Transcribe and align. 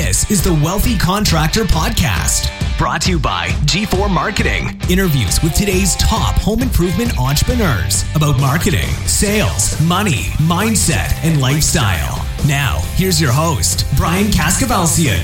This 0.00 0.30
is 0.30 0.42
the 0.42 0.54
Wealthy 0.54 0.96
Contractor 0.96 1.64
Podcast, 1.64 2.48
brought 2.78 3.02
to 3.02 3.10
you 3.10 3.18
by 3.18 3.48
G4 3.66 4.08
Marketing. 4.08 4.80
Interviews 4.88 5.42
with 5.42 5.52
today's 5.52 5.94
top 5.96 6.36
home 6.36 6.62
improvement 6.62 7.18
entrepreneurs 7.18 8.02
about 8.14 8.40
marketing, 8.40 8.88
sales, 9.04 9.78
money, 9.82 10.32
mindset, 10.48 11.12
and 11.22 11.38
lifestyle. 11.38 12.26
Now, 12.48 12.78
here's 12.94 13.20
your 13.20 13.30
host, 13.30 13.84
Brian 13.98 14.28
Kaskavalciyan. 14.28 15.20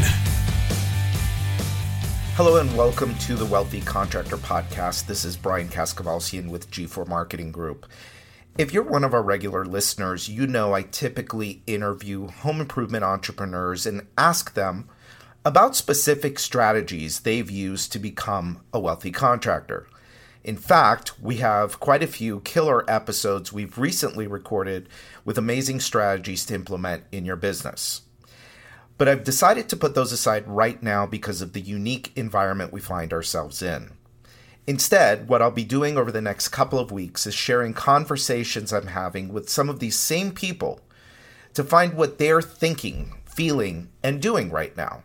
Hello 2.35 2.61
and 2.61 2.77
welcome 2.77 3.15
to 3.21 3.35
the 3.35 3.47
Wealthy 3.47 3.81
Contractor 3.81 4.37
Podcast. 4.37 5.07
This 5.07 5.25
is 5.25 5.39
Brian 5.39 5.69
Kaskavalciyan 5.69 6.51
with 6.51 6.71
G4 6.71 7.09
Marketing 7.09 7.51
Group. 7.51 7.87
If 8.59 8.73
you're 8.73 8.85
one 8.85 9.05
of 9.05 9.13
our 9.13 9.23
regular 9.23 9.67
listeners, 9.67 10.31
you 10.31 10.47
know 10.47 10.73
I 10.73 10.81
typically 10.81 11.63
interview 11.67 12.29
home 12.29 12.63
improvement 12.63 13.05
entrepreneurs 13.05 13.85
and 13.85 14.07
ask 14.17 14.55
them 14.55 14.89
about 15.45 15.77
specific 15.77 16.39
strategies 16.39 17.21
they've 17.21 17.51
used 17.51 17.93
to 17.93 17.99
become 17.99 18.63
a 18.73 18.81
wealthy 18.81 19.13
contractor. 19.13 19.87
In 20.43 20.57
fact, 20.57 21.21
we 21.21 21.37
have 21.37 21.81
quite 21.81 22.03
a 22.03 22.07
few 22.07 22.41
killer 22.41 22.83
episodes 22.91 23.53
we've 23.53 23.77
recently 23.77 24.27
recorded 24.27 24.89
with 25.23 25.37
amazing 25.37 25.81
strategies 25.81 26.47
to 26.47 26.55
implement 26.55 27.05
in 27.13 27.27
your 27.27 27.37
business. 27.37 28.03
But 28.97 29.07
I've 29.07 29.23
decided 29.23 29.69
to 29.69 29.77
put 29.77 29.95
those 29.95 30.13
aside 30.13 30.49
right 30.49 30.83
now 30.83 31.05
because 31.05 31.43
of 31.43 31.53
the 31.53 31.61
unique 31.61 32.11
environment 32.17 32.73
we 32.73 32.81
find 32.81 33.13
ourselves 33.13 33.61
in. 33.61 33.91
Instead, 34.67 35.29
what 35.29 35.41
I'll 35.41 35.53
be 35.53 35.65
doing 35.65 35.97
over 35.97 36.11
the 36.11 36.21
next 36.21 36.49
couple 36.49 36.79
of 36.79 36.91
weeks 36.91 37.27
is 37.27 37.35
sharing 37.35 37.73
conversations 37.73 38.73
I'm 38.73 38.89
having 38.89 39.33
with 39.33 39.49
some 39.49 39.69
of 39.69 39.79
these 39.79 39.99
same 39.99 40.33
people 40.33 40.81
to 41.55 41.63
find 41.63 41.95
what 41.95 42.19
they're 42.19 42.43
thinking, 42.43 43.15
feeling, 43.25 43.91
and 44.03 44.21
doing 44.21 44.51
right 44.51 44.77
now. 44.77 45.05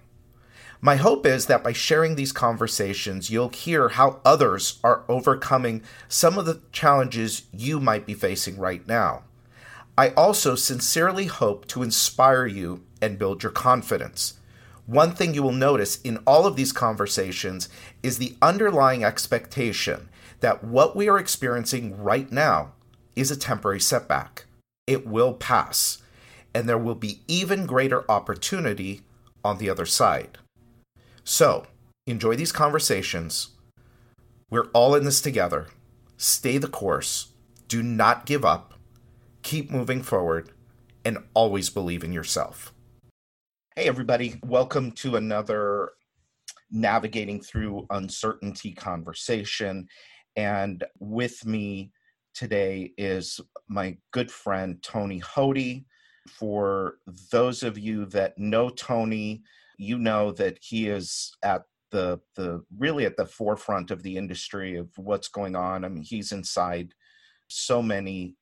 My 0.84 0.96
hope 0.96 1.28
is 1.28 1.46
that 1.46 1.64
by 1.64 1.74
sharing 1.74 2.16
these 2.16 2.32
conversations, 2.32 3.30
you'll 3.30 3.50
hear 3.50 3.90
how 3.90 4.20
others 4.26 4.80
are 4.84 5.04
overcoming 5.08 5.84
some 6.10 6.40
of 6.40 6.48
the 6.48 6.60
challenges 6.72 7.44
you 7.54 7.80
might 7.80 8.08
be 8.08 8.16
facing 8.16 8.58
right 8.58 8.86
now. 8.88 9.24
I 9.96 10.10
also 10.10 10.56
sincerely 10.56 11.28
hope 11.28 11.68
to 11.68 11.84
inspire 11.84 12.48
you 12.48 12.84
and 13.00 13.20
build 13.20 13.44
your 13.44 13.52
confidence 13.52 14.40
one 14.86 15.14
thing 15.14 15.34
you 15.34 15.44
will 15.44 15.52
notice 15.52 16.02
in 16.02 16.18
all 16.26 16.46
of 16.46 16.56
these 16.56 16.72
conversations 16.72 17.70
is 18.02 18.18
the 18.18 18.36
underlying 18.42 19.04
expectation 19.04 20.10
that 20.40 20.64
what 20.64 20.96
we 20.96 21.08
are 21.08 21.20
experiencing 21.20 21.98
right 22.02 22.32
now 22.32 22.74
is 23.16 23.32
a 23.32 23.38
temporary 23.38 23.80
setback. 23.80 24.46
It 24.88 25.06
will 25.06 25.34
pass, 25.34 26.00
and 26.54 26.68
there 26.68 26.78
will 26.78 26.96
be 26.96 27.22
even 27.28 27.66
greater 27.66 28.10
opportunity 28.10 29.02
on 29.44 29.58
the 29.58 29.70
other 29.70 29.86
side. 29.86 30.38
So, 31.24 31.68
enjoy 32.08 32.36
these 32.36 32.52
conversations. 32.52 33.50
We're 34.50 34.70
all 34.74 34.96
in 34.96 35.06
this 35.06 35.22
together. 35.22 35.68
Stay 36.18 36.58
the 36.58 36.68
course. 36.68 37.30
Do 37.68 37.82
not 37.82 38.26
give 38.26 38.44
up. 38.44 38.74
Keep 39.44 39.72
moving 39.72 40.04
forward 40.04 40.52
and 41.06 41.20
always 41.34 41.70
believe 41.70 42.04
in 42.04 42.12
yourself. 42.12 42.71
Hey, 43.78 43.88
everybody. 43.88 44.38
Welcome 44.44 44.92
to 44.96 45.16
another 45.16 45.92
Navigating 46.72 47.40
Through 47.40 47.88
Uncertainty 47.90 48.74
conversation. 48.74 49.88
And 50.36 50.84
with 51.00 51.46
me 51.46 51.94
today 52.34 52.92
is 52.98 53.40
my 53.70 53.96
good 54.12 54.30
friend, 54.30 54.78
Tony 54.84 55.22
Hoty. 55.22 55.86
For 56.28 56.96
those 57.32 57.64
of 57.64 57.78
you 57.78 58.08
that 58.08 58.38
know 58.38 58.68
Tony, 58.72 59.42
you 59.78 59.98
know 59.98 60.34
that 60.34 60.58
he 60.62 60.90
is 60.90 61.32
at 61.42 61.64
the 61.92 62.20
the 62.36 62.66
really 62.78 63.06
at 63.06 63.16
the 63.16 63.26
forefront 63.26 63.90
of 63.90 64.04
the 64.04 64.18
industry 64.18 64.76
of 64.76 64.90
what's 64.98 65.30
going 65.30 65.56
on. 65.56 65.86
I 65.86 65.88
mean, 65.88 66.04
he's 66.04 66.34
inside 66.34 66.94
so 67.48 67.82
many 67.82 68.36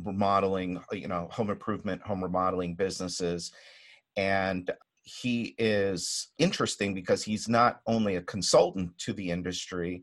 remodeling, 0.00 0.80
you 0.92 1.08
know, 1.08 1.26
home 1.32 1.50
improvement, 1.50 2.00
home 2.02 2.22
remodeling 2.22 2.76
businesses 2.76 3.50
and 4.16 4.70
he 5.02 5.54
is 5.58 6.28
interesting 6.38 6.92
because 6.94 7.22
he's 7.22 7.48
not 7.48 7.80
only 7.86 8.16
a 8.16 8.22
consultant 8.22 8.96
to 8.98 9.12
the 9.12 9.30
industry, 9.30 10.02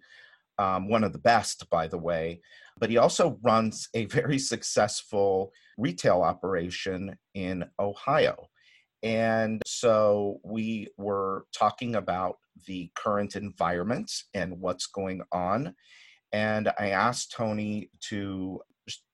um, 0.58 0.88
one 0.90 1.04
of 1.04 1.14
the 1.14 1.20
best, 1.20 1.70
by 1.70 1.88
the 1.88 1.98
way, 1.98 2.42
but 2.80 2.90
he 2.90 2.98
also 2.98 3.38
runs 3.44 3.88
a 3.94 4.06
very 4.06 4.40
successful 4.40 5.52
retail 5.78 6.22
operation 6.22 7.16
in 7.34 7.66
Ohio. 7.80 8.48
And 9.04 9.62
so 9.66 10.40
we 10.44 10.88
were 10.98 11.46
talking 11.56 11.96
about 11.96 12.38
the 12.66 12.90
current 12.96 13.36
environment 13.36 14.12
and 14.34 14.60
what's 14.60 14.88
going 14.88 15.22
on. 15.32 15.76
And 16.32 16.72
I 16.80 16.90
asked 16.90 17.32
Tony 17.32 17.92
to 18.10 18.62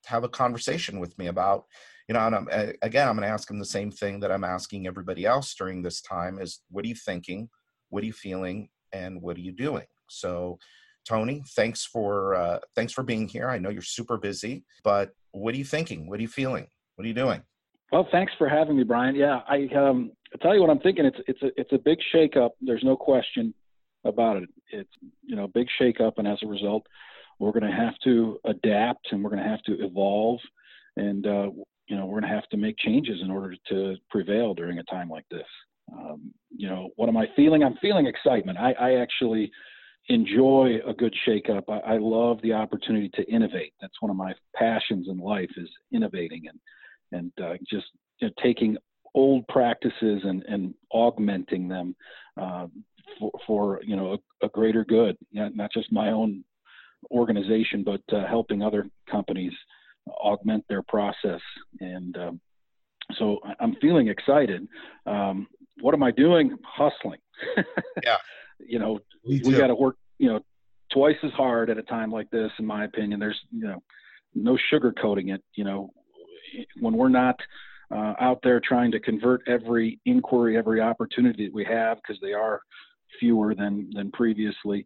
have 0.05 0.23
a 0.23 0.29
conversation 0.29 0.99
with 0.99 1.17
me 1.17 1.27
about 1.27 1.65
you 2.11 2.17
know, 2.17 2.27
and 2.27 2.35
I'm, 2.35 2.47
again, 2.81 3.07
I'm 3.07 3.15
going 3.15 3.25
to 3.25 3.33
ask 3.33 3.49
him 3.49 3.57
the 3.57 3.63
same 3.63 3.89
thing 3.89 4.19
that 4.19 4.33
I'm 4.33 4.43
asking 4.43 4.85
everybody 4.85 5.25
else 5.25 5.55
during 5.55 5.81
this 5.81 6.01
time: 6.01 6.41
is 6.41 6.59
what 6.69 6.83
are 6.83 6.89
you 6.89 6.95
thinking, 6.95 7.47
what 7.87 8.03
are 8.03 8.05
you 8.05 8.11
feeling, 8.11 8.67
and 8.91 9.21
what 9.21 9.37
are 9.37 9.39
you 9.39 9.53
doing? 9.53 9.85
So, 10.09 10.59
Tony, 11.07 11.41
thanks 11.55 11.85
for 11.85 12.35
uh, 12.35 12.59
thanks 12.75 12.91
for 12.91 13.01
being 13.01 13.29
here. 13.29 13.49
I 13.49 13.59
know 13.59 13.69
you're 13.69 13.81
super 13.81 14.17
busy, 14.17 14.65
but 14.83 15.11
what 15.31 15.55
are 15.55 15.57
you 15.57 15.63
thinking? 15.63 16.09
What 16.09 16.19
are 16.19 16.21
you 16.21 16.27
feeling? 16.27 16.67
What 16.95 17.05
are 17.05 17.07
you 17.07 17.13
doing? 17.13 17.43
Well, 17.93 18.05
thanks 18.11 18.33
for 18.37 18.49
having 18.49 18.75
me, 18.75 18.83
Brian. 18.83 19.15
Yeah, 19.15 19.39
I 19.47 19.69
um, 19.73 20.11
I 20.33 20.37
tell 20.43 20.53
you 20.53 20.59
what 20.59 20.69
I'm 20.69 20.81
thinking. 20.81 21.05
It's 21.05 21.19
it's 21.29 21.41
a 21.43 21.51
it's 21.55 21.71
a 21.71 21.77
big 21.77 21.99
shakeup. 22.13 22.49
There's 22.59 22.83
no 22.83 22.97
question 22.97 23.53
about 24.03 24.35
it. 24.35 24.49
It's 24.69 24.91
you 25.23 25.37
know 25.37 25.47
big 25.47 25.67
shakeup, 25.79 26.15
and 26.17 26.27
as 26.27 26.39
a 26.43 26.47
result, 26.47 26.85
we're 27.39 27.53
going 27.53 27.71
to 27.71 27.71
have 27.71 27.97
to 28.03 28.37
adapt 28.43 29.07
and 29.13 29.23
we're 29.23 29.29
going 29.29 29.43
to 29.43 29.49
have 29.49 29.63
to 29.63 29.81
evolve. 29.81 30.41
And 30.97 31.25
uh, 31.25 31.51
you 31.91 31.97
know, 31.97 32.05
we're 32.05 32.21
going 32.21 32.31
to 32.31 32.35
have 32.35 32.47
to 32.47 32.57
make 32.57 32.77
changes 32.77 33.19
in 33.21 33.29
order 33.29 33.53
to 33.67 33.97
prevail 34.09 34.53
during 34.53 34.79
a 34.79 34.83
time 34.83 35.09
like 35.09 35.25
this. 35.29 35.45
Um, 35.91 36.33
you 36.55 36.69
know, 36.69 36.91
what 36.95 37.09
am 37.09 37.17
I 37.17 37.27
feeling? 37.35 37.65
I'm 37.65 37.75
feeling 37.81 38.07
excitement. 38.07 38.57
I, 38.57 38.71
I 38.79 38.93
actually 39.01 39.51
enjoy 40.07 40.77
a 40.87 40.93
good 40.93 41.13
shakeup. 41.27 41.63
I, 41.67 41.95
I 41.95 41.97
love 41.97 42.39
the 42.43 42.53
opportunity 42.53 43.09
to 43.15 43.29
innovate. 43.29 43.73
That's 43.81 44.01
one 44.01 44.09
of 44.09 44.15
my 44.15 44.33
passions 44.55 45.09
in 45.09 45.17
life 45.17 45.49
is 45.57 45.67
innovating 45.91 46.43
and 46.47 46.59
and 47.11 47.45
uh, 47.45 47.57
just 47.69 47.87
you 48.19 48.27
know, 48.27 48.33
taking 48.41 48.77
old 49.13 49.45
practices 49.49 50.21
and, 50.23 50.43
and 50.43 50.73
augmenting 50.93 51.67
them 51.67 51.93
uh, 52.39 52.67
for, 53.19 53.31
for, 53.45 53.81
you 53.83 53.97
know 53.97 54.13
a, 54.13 54.45
a, 54.45 54.49
greater 54.49 54.85
good, 54.85 55.17
not, 55.33 55.53
not 55.57 55.69
just 55.73 55.91
my 55.91 56.11
own 56.11 56.41
organization, 57.11 57.83
but 57.83 58.01
uh, 58.15 58.25
helping 58.29 58.63
other 58.63 58.89
companies 59.09 59.51
augment 60.09 60.65
their 60.69 60.81
process. 60.81 61.41
And 61.79 62.17
um, 62.17 62.41
so 63.17 63.39
I'm 63.59 63.75
feeling 63.81 64.07
excited. 64.07 64.67
Um, 65.05 65.47
what 65.81 65.93
am 65.93 66.03
I 66.03 66.11
doing? 66.11 66.57
Hustling. 66.63 67.19
yeah. 68.03 68.17
You 68.59 68.79
know, 68.79 68.99
we 69.25 69.39
got 69.39 69.67
to 69.67 69.75
work, 69.75 69.95
you 70.17 70.29
know, 70.29 70.39
twice 70.93 71.15
as 71.23 71.31
hard 71.31 71.69
at 71.69 71.77
a 71.77 71.83
time 71.83 72.11
like 72.11 72.29
this, 72.29 72.51
in 72.59 72.65
my 72.65 72.85
opinion. 72.85 73.19
There's, 73.19 73.39
you 73.51 73.67
know, 73.67 73.81
no 74.35 74.57
sugarcoating 74.71 75.33
it. 75.33 75.43
You 75.55 75.63
know, 75.63 75.89
when 76.79 76.95
we're 76.95 77.09
not 77.09 77.35
uh, 77.93 78.13
out 78.19 78.39
there 78.43 78.59
trying 78.59 78.91
to 78.91 78.99
convert 78.99 79.41
every 79.47 79.99
inquiry, 80.05 80.57
every 80.57 80.81
opportunity 80.81 81.47
that 81.47 81.53
we 81.53 81.65
have, 81.65 81.97
because 81.97 82.21
they 82.21 82.33
are 82.33 82.61
fewer 83.19 83.53
than 83.55 83.89
than 83.93 84.11
previously 84.11 84.85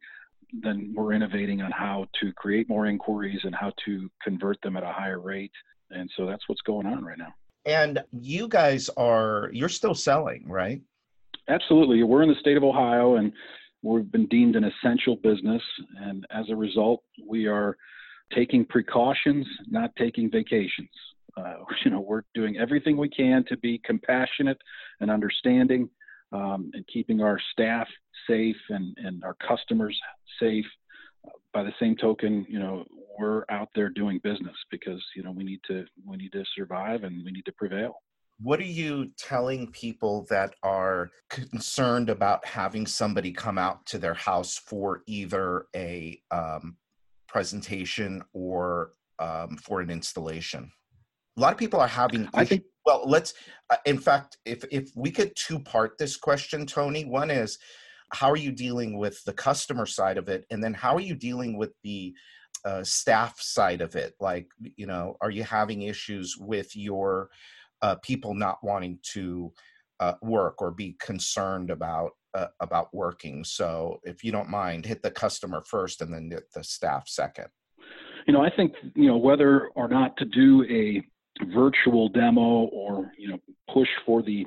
then 0.53 0.93
we're 0.95 1.13
innovating 1.13 1.61
on 1.61 1.71
how 1.71 2.07
to 2.21 2.31
create 2.33 2.69
more 2.69 2.85
inquiries 2.85 3.39
and 3.43 3.55
how 3.55 3.71
to 3.85 4.09
convert 4.23 4.61
them 4.61 4.77
at 4.77 4.83
a 4.83 4.91
higher 4.91 5.19
rate. 5.19 5.51
And 5.91 6.09
so 6.15 6.25
that's 6.25 6.47
what's 6.47 6.61
going 6.61 6.87
on 6.87 7.03
right 7.03 7.17
now. 7.17 7.33
And 7.65 8.03
you 8.11 8.47
guys 8.47 8.89
are, 8.97 9.49
you're 9.51 9.69
still 9.69 9.95
selling, 9.95 10.47
right? 10.47 10.81
Absolutely. 11.47 12.03
We're 12.03 12.23
in 12.23 12.29
the 12.29 12.39
state 12.39 12.57
of 12.57 12.63
Ohio 12.63 13.15
and 13.15 13.31
we've 13.81 14.11
been 14.11 14.27
deemed 14.27 14.55
an 14.55 14.63
essential 14.63 15.15
business. 15.17 15.61
And 15.97 16.25
as 16.31 16.45
a 16.49 16.55
result, 16.55 17.03
we 17.27 17.47
are 17.47 17.75
taking 18.33 18.65
precautions, 18.65 19.47
not 19.67 19.91
taking 19.95 20.29
vacations. 20.29 20.89
Uh, 21.37 21.55
you 21.85 21.91
know, 21.91 22.01
we're 22.01 22.23
doing 22.33 22.57
everything 22.57 22.97
we 22.97 23.09
can 23.09 23.43
to 23.49 23.57
be 23.57 23.79
compassionate 23.83 24.57
and 25.01 25.11
understanding 25.11 25.89
um, 26.31 26.71
and 26.73 26.85
keeping 26.91 27.21
our 27.21 27.39
staff 27.51 27.87
safe 28.27 28.55
and, 28.69 28.95
and 28.97 29.23
our 29.23 29.35
customers 29.35 29.97
safe. 30.39 30.65
By 31.53 31.63
the 31.63 31.73
same 31.79 31.95
token, 31.95 32.45
you 32.49 32.59
know, 32.59 32.83
we're 33.17 33.45
out 33.49 33.69
there 33.75 33.89
doing 33.89 34.19
business 34.23 34.55
because 34.69 35.01
you 35.15 35.23
know 35.23 35.31
we 35.31 35.43
need 35.43 35.61
to 35.67 35.85
we 36.05 36.17
need 36.17 36.31
to 36.33 36.43
survive 36.55 37.03
and 37.03 37.23
we 37.23 37.31
need 37.31 37.45
to 37.45 37.53
prevail. 37.53 38.01
What 38.41 38.59
are 38.59 38.63
you 38.63 39.11
telling 39.17 39.71
people 39.71 40.25
that 40.29 40.55
are 40.61 41.11
concerned 41.29 42.09
about 42.09 42.45
having 42.45 42.85
somebody 42.85 43.31
come 43.31 43.57
out 43.57 43.85
to 43.87 43.97
their 43.97 44.13
house 44.13 44.57
for 44.57 45.03
either 45.07 45.67
a 45.73 46.21
um, 46.31 46.75
presentation 47.27 48.21
or 48.33 48.91
um, 49.19 49.55
for 49.55 49.79
an 49.79 49.89
installation? 49.89 50.69
A 51.37 51.39
lot 51.39 51.53
of 51.53 51.57
people 51.57 51.79
are 51.79 51.87
having. 51.87 52.29
I 52.33 52.43
think 52.43 52.63
Well, 52.85 53.03
let's. 53.05 53.33
Uh, 53.69 53.77
in 53.85 53.97
fact, 53.97 54.37
if 54.45 54.63
if 54.71 54.91
we 54.95 55.11
could 55.11 55.35
two 55.35 55.59
part 55.59 55.97
this 55.97 56.17
question, 56.17 56.65
Tony. 56.65 57.05
One 57.05 57.31
is, 57.31 57.57
how 58.13 58.29
are 58.29 58.37
you 58.37 58.51
dealing 58.51 58.97
with 58.97 59.23
the 59.23 59.33
customer 59.33 59.85
side 59.85 60.17
of 60.17 60.29
it, 60.29 60.45
and 60.51 60.63
then 60.63 60.73
how 60.73 60.95
are 60.95 61.01
you 61.01 61.15
dealing 61.15 61.57
with 61.57 61.73
the 61.83 62.13
uh, 62.63 62.83
staff 62.83 63.39
side 63.39 63.81
of 63.81 63.95
it? 63.95 64.13
Like, 64.19 64.47
you 64.75 64.85
know, 64.85 65.17
are 65.21 65.31
you 65.31 65.43
having 65.43 65.83
issues 65.83 66.37
with 66.37 66.75
your 66.75 67.29
uh, 67.81 67.95
people 68.03 68.33
not 68.33 68.63
wanting 68.63 68.99
to 69.13 69.51
uh, 69.99 70.13
work 70.21 70.61
or 70.61 70.71
be 70.71 70.95
concerned 70.99 71.71
about 71.71 72.11
uh, 72.35 72.47
about 72.59 72.93
working? 72.93 73.43
So, 73.43 73.99
if 74.03 74.23
you 74.23 74.31
don't 74.31 74.49
mind, 74.49 74.85
hit 74.85 75.01
the 75.01 75.11
customer 75.11 75.63
first, 75.65 76.01
and 76.01 76.13
then 76.13 76.31
the 76.53 76.63
staff 76.63 77.07
second. 77.07 77.47
You 78.27 78.33
know, 78.33 78.41
I 78.41 78.49
think 78.55 78.73
you 78.95 79.07
know 79.07 79.17
whether 79.17 79.69
or 79.69 79.87
not 79.87 80.17
to 80.17 80.25
do 80.25 80.63
a 80.69 81.01
virtual 81.53 82.09
demo 82.09 82.65
or 82.71 83.11
you 83.17 83.27
know 83.27 83.39
push 83.73 83.89
for 84.05 84.21
the 84.21 84.45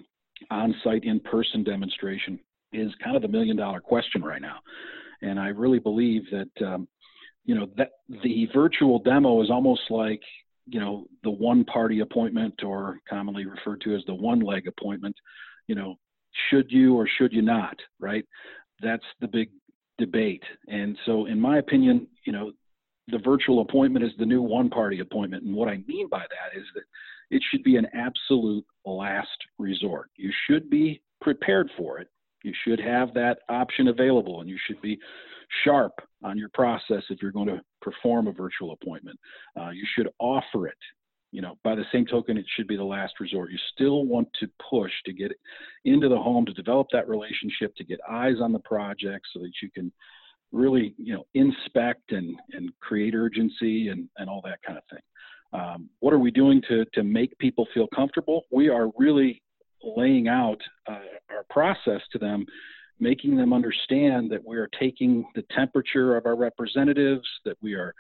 on-site 0.51 1.05
in-person 1.05 1.65
demonstration 1.65 2.39
is 2.73 2.91
kind 3.03 3.17
of 3.17 3.23
the 3.23 3.29
million 3.29 3.57
dollar 3.57 3.81
question 3.81 4.23
right 4.23 4.43
now. 4.43 4.59
And 5.23 5.39
i 5.39 5.49
really 5.49 5.79
believe 5.79 6.23
that 6.31 6.67
um, 6.67 6.89
you 7.45 7.55
know 7.55 7.69
that 7.77 7.91
the 8.23 8.49
virtual 8.55 8.99
demo 9.01 9.43
is 9.43 9.51
almost 9.51 9.83
like 9.91 10.21
you 10.67 10.81
know 10.81 11.07
the 11.25 11.31
one 11.31 11.65
party 11.65 12.01
appointment 12.01 12.63
or 12.63 13.01
commonly 13.09 13.47
referred 13.47 13.81
to 13.83 13.95
as 13.95 14.03
the 14.07 14.15
one 14.15 14.41
leg 14.41 14.67
appointment 14.67 15.17
you 15.67 15.75
know 15.75 15.97
should 16.51 16.71
you 16.71 16.95
or 16.95 17.09
should 17.19 17.33
you 17.33 17.43
not 17.43 17.77
right? 17.99 18.25
That's 18.81 19.05
the 19.21 19.27
big 19.27 19.51
debate. 19.99 20.45
And 20.69 20.97
so 21.05 21.27
in 21.27 21.41
my 21.41 21.59
opinion 21.59 22.07
you 22.25 22.33
know 22.33 22.53
the 23.11 23.19
virtual 23.19 23.61
appointment 23.61 24.05
is 24.05 24.13
the 24.19 24.27
new 24.27 24.43
one 24.43 24.69
party 24.69 25.01
appointment. 25.01 25.45
And 25.45 25.55
what 25.55 25.69
I 25.69 25.83
mean 25.87 26.09
by 26.09 26.21
that 26.21 26.59
is 26.59 26.67
that 26.75 26.85
it 27.31 27.43
should 27.51 27.63
be 27.63 27.77
an 27.77 27.87
absolute 27.95 28.65
last 28.85 29.39
resort. 29.59 30.11
You 30.17 30.33
should 30.47 30.71
be 30.71 31.01
prepared 31.21 31.71
for 31.77 31.99
it. 31.99 32.09
You 32.43 32.53
should 32.65 32.81
have 32.81 33.13
that 33.15 33.41
option 33.49 33.89
available 33.89 34.41
and 34.41 34.49
you 34.49 34.59
should 34.67 34.81
be 34.81 34.99
sharp 35.65 35.93
on 36.23 36.39
your 36.39 36.51
process 36.51 37.03
if 37.11 37.21
you're 37.23 37.33
going 37.33 37.49
to 37.49 37.61
perform 37.81 38.29
a 38.29 38.33
virtual 38.33 38.73
appointment. 38.73 39.19
Uh, 39.59 39.71
you 39.71 39.87
should 39.95 40.09
offer 40.19 40.67
it. 40.67 40.77
You 41.31 41.43
know, 41.43 41.59
by 41.63 41.75
the 41.75 41.85
same 41.93 42.07
token, 42.07 42.39
it 42.39 42.47
should 42.57 42.67
be 42.67 42.77
the 42.77 42.85
last 42.85 43.21
resort. 43.21 43.51
You 43.51 43.59
still 43.75 44.07
want 44.07 44.29
to 44.41 44.49
push 44.71 44.93
to 45.05 45.13
get 45.13 45.33
into 45.85 46.09
the 46.09 46.17
home, 46.17 46.47
to 46.47 46.55
develop 46.55 46.87
that 46.93 47.09
relationship, 47.09 47.75
to 47.77 47.85
get 47.85 48.01
eyes 48.09 48.37
on 48.41 48.53
the 48.53 48.61
project 48.61 49.27
so 49.35 49.41
that 49.41 49.53
you 49.63 49.71
can 49.71 49.93
really 50.53 50.95
you 50.97 51.15
know 51.15 51.25
inspect 51.35 52.13
and 52.13 52.37
and 52.53 52.71
create 52.81 53.15
urgency 53.15 53.89
and 53.89 54.09
and 54.17 54.29
all 54.29 54.41
that 54.45 54.59
kind 54.67 54.79
of 54.79 54.85
thing. 54.91 55.03
Um, 55.53 55.89
what 56.01 56.13
are 56.13 56.19
we 56.19 56.31
doing 56.31 56.63
to 56.69 56.85
to 56.95 57.03
make 57.03 57.37
people 57.39 57.67
feel 57.75 57.87
comfortable? 57.95 58.43
We 58.51 58.69
are 58.69 58.91
really 58.97 59.43
laying 59.83 60.29
out 60.29 60.61
uh, 60.87 61.01
our 61.31 61.45
process 61.51 62.01
to 62.13 62.19
them 62.19 62.47
making 63.01 63.37
them 63.37 63.53
understand 63.53 64.31
that 64.31 64.45
we 64.45 64.57
are 64.57 64.69
taking 64.79 65.25
the 65.35 65.45
temperature 65.55 66.17
of 66.17 66.27
our 66.27 66.37
representatives 66.37 67.27
that 67.45 67.57
we 67.63 67.75
are 67.75 67.95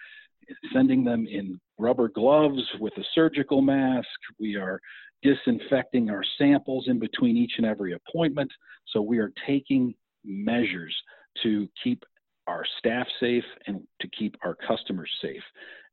sending 0.72 1.04
them 1.04 1.26
in 1.26 1.60
rubber 1.78 2.08
gloves 2.08 2.62
with 2.80 2.92
a 2.96 3.04
surgical 3.14 3.60
mask. 3.60 4.08
We 4.40 4.56
are 4.56 4.80
disinfecting 5.22 6.10
our 6.10 6.24
samples 6.38 6.86
in 6.88 6.98
between 6.98 7.36
each 7.36 7.52
and 7.58 7.66
every 7.66 7.92
appointment. 7.94 8.50
So 8.92 9.00
we 9.00 9.18
are 9.18 9.32
taking 9.46 9.94
measures 10.24 10.94
to 11.42 11.68
keep 11.82 12.02
our 12.48 12.64
staff 12.78 13.06
safe 13.20 13.44
and 13.66 13.82
to 14.00 14.08
keep 14.08 14.34
our 14.42 14.56
customers 14.66 15.10
safe. 15.22 15.42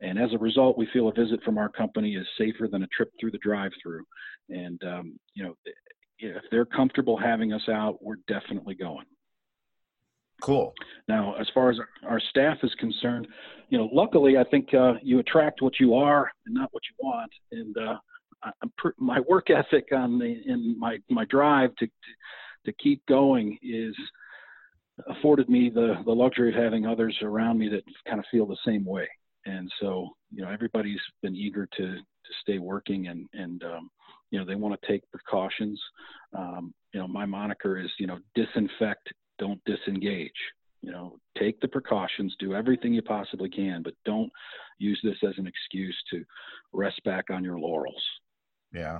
And 0.02 0.18
as 0.18 0.34
a 0.34 0.38
result, 0.38 0.78
we 0.78 0.88
feel 0.94 1.10
a 1.10 1.14
visit 1.14 1.44
from 1.44 1.58
our 1.58 1.70
company 1.70 2.16
is 2.16 2.26
safer 2.38 2.68
than 2.72 2.84
a 2.84 2.88
trip 2.88 3.12
through 3.20 3.32
the 3.32 3.38
drive-through. 3.40 4.04
And 4.50 4.82
um, 4.84 5.20
you 5.34 5.44
know, 5.44 5.56
if 6.18 6.44
they're 6.52 6.66
comfortable 6.66 7.18
having 7.18 7.54
us 7.54 7.68
out, 7.70 8.02
we're 8.02 8.18
definitely 8.28 8.76
going. 8.76 9.06
Cool. 10.42 10.74
Now, 11.08 11.36
as 11.36 11.48
far 11.54 11.70
as 11.72 11.78
our 12.08 12.20
staff 12.20 12.58
is 12.64 12.74
concerned, 12.76 13.28
you 13.70 13.78
know, 13.78 13.90
luckily, 13.92 14.38
I 14.38 14.44
think 14.44 14.74
uh, 14.74 14.94
you 15.02 15.20
attract 15.20 15.62
what 15.62 15.80
you 15.80 15.96
are 15.96 16.30
and 16.46 16.56
not 16.56 16.70
what 16.72 16.84
you 16.90 17.08
want. 17.08 17.32
And 17.52 17.76
uh, 17.78 17.98
I, 18.44 18.52
my 18.98 19.20
work 19.22 19.50
ethic 19.50 19.86
on 19.94 20.20
the 20.20 20.42
in 20.46 20.78
my 20.78 20.98
my 21.10 21.26
drive 21.26 21.76
to 21.78 21.88
to, 21.88 21.92
to 22.66 22.74
keep 22.74 23.06
going 23.08 23.58
is 23.64 23.96
afforded 25.08 25.50
me 25.50 25.70
the 25.70 25.96
the 26.06 26.12
luxury 26.12 26.50
of 26.50 26.56
having 26.56 26.86
others 26.86 27.18
around 27.22 27.58
me 27.58 27.70
that 27.70 27.84
kind 28.08 28.20
of 28.20 28.26
feel 28.32 28.46
the 28.46 28.58
same 28.66 28.86
way. 28.86 29.08
And 29.46 29.72
so, 29.80 30.10
you 30.32 30.42
know, 30.42 30.50
everybody's 30.50 31.00
been 31.22 31.36
eager 31.36 31.68
to 31.78 31.96
to 31.96 32.32
stay 32.42 32.58
working 32.58 33.08
and 33.08 33.28
and 33.34 33.64
um, 33.64 33.90
you 34.32 34.40
know 34.40 34.46
they 34.46 34.56
want 34.56 34.80
to 34.80 34.88
take 34.88 35.10
precautions. 35.12 35.80
Um, 36.34 36.74
you 36.94 37.00
know, 37.00 37.08
my 37.08 37.26
moniker 37.26 37.78
is 37.78 37.90
you 38.00 38.08
know 38.08 38.20
disinfect, 38.36 39.14
don't 39.40 39.62
disengage. 39.66 40.32
You 40.82 40.92
know, 40.92 41.18
take 41.38 41.60
the 41.62 41.68
precautions, 41.68 42.36
do 42.40 42.54
everything 42.54 42.94
you 42.94 43.02
possibly 43.02 43.50
can, 43.50 43.82
but 43.82 43.96
don't 44.06 44.32
use 44.78 45.00
this 45.04 45.18
as 45.28 45.34
an 45.38 45.48
excuse 45.48 45.96
to 46.12 46.24
rest 46.74 47.04
back 47.04 47.32
on 47.32 47.44
your 47.44 47.58
laurels. 47.58 48.04
Yeah, 48.72 49.00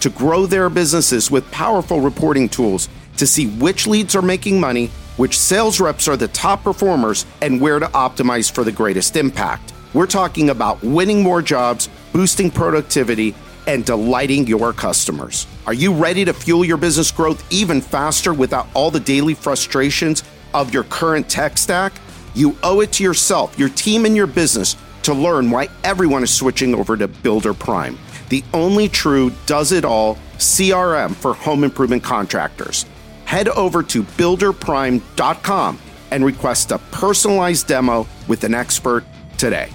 to 0.00 0.10
grow 0.10 0.46
their 0.46 0.70
businesses 0.70 1.30
with 1.30 1.50
powerful 1.50 2.00
reporting 2.00 2.48
tools 2.48 2.88
to 3.16 3.26
see 3.26 3.48
which 3.48 3.86
leads 3.86 4.14
are 4.14 4.22
making 4.22 4.60
money, 4.60 4.86
which 5.16 5.38
sales 5.38 5.80
reps 5.80 6.08
are 6.08 6.16
the 6.16 6.28
top 6.28 6.62
performers, 6.62 7.26
and 7.42 7.60
where 7.60 7.78
to 7.78 7.86
optimize 7.88 8.50
for 8.50 8.64
the 8.64 8.72
greatest 8.72 9.16
impact. 9.16 9.72
We're 9.94 10.06
talking 10.06 10.50
about 10.50 10.82
winning 10.82 11.22
more 11.22 11.42
jobs, 11.42 11.88
boosting 12.12 12.50
productivity, 12.50 13.34
and 13.66 13.84
delighting 13.84 14.46
your 14.46 14.72
customers. 14.72 15.46
Are 15.66 15.74
you 15.74 15.92
ready 15.92 16.24
to 16.24 16.32
fuel 16.32 16.64
your 16.64 16.76
business 16.76 17.10
growth 17.10 17.44
even 17.52 17.80
faster 17.80 18.32
without 18.32 18.66
all 18.74 18.90
the 18.90 19.00
daily 19.00 19.34
frustrations 19.34 20.22
of 20.54 20.72
your 20.72 20.84
current 20.84 21.28
tech 21.28 21.58
stack? 21.58 21.92
You 22.34 22.56
owe 22.62 22.80
it 22.80 22.92
to 22.92 23.02
yourself, 23.02 23.58
your 23.58 23.68
team, 23.68 24.04
and 24.04 24.16
your 24.16 24.26
business 24.26 24.76
to 25.02 25.12
learn 25.12 25.50
why 25.50 25.68
everyone 25.84 26.22
is 26.22 26.32
switching 26.32 26.74
over 26.74 26.96
to 26.96 27.08
Builder 27.08 27.54
Prime, 27.54 27.98
the 28.28 28.44
only 28.52 28.88
true 28.88 29.32
does 29.46 29.72
it 29.72 29.84
all 29.84 30.16
CRM 30.36 31.14
for 31.14 31.34
home 31.34 31.64
improvement 31.64 32.02
contractors 32.02 32.86
head 33.28 33.48
over 33.48 33.82
to 33.82 34.02
builderprime.com 34.02 35.78
and 36.10 36.24
request 36.24 36.70
a 36.70 36.78
personalized 36.90 37.66
demo 37.66 38.06
with 38.26 38.42
an 38.42 38.54
expert 38.54 39.04
today. 39.36 39.70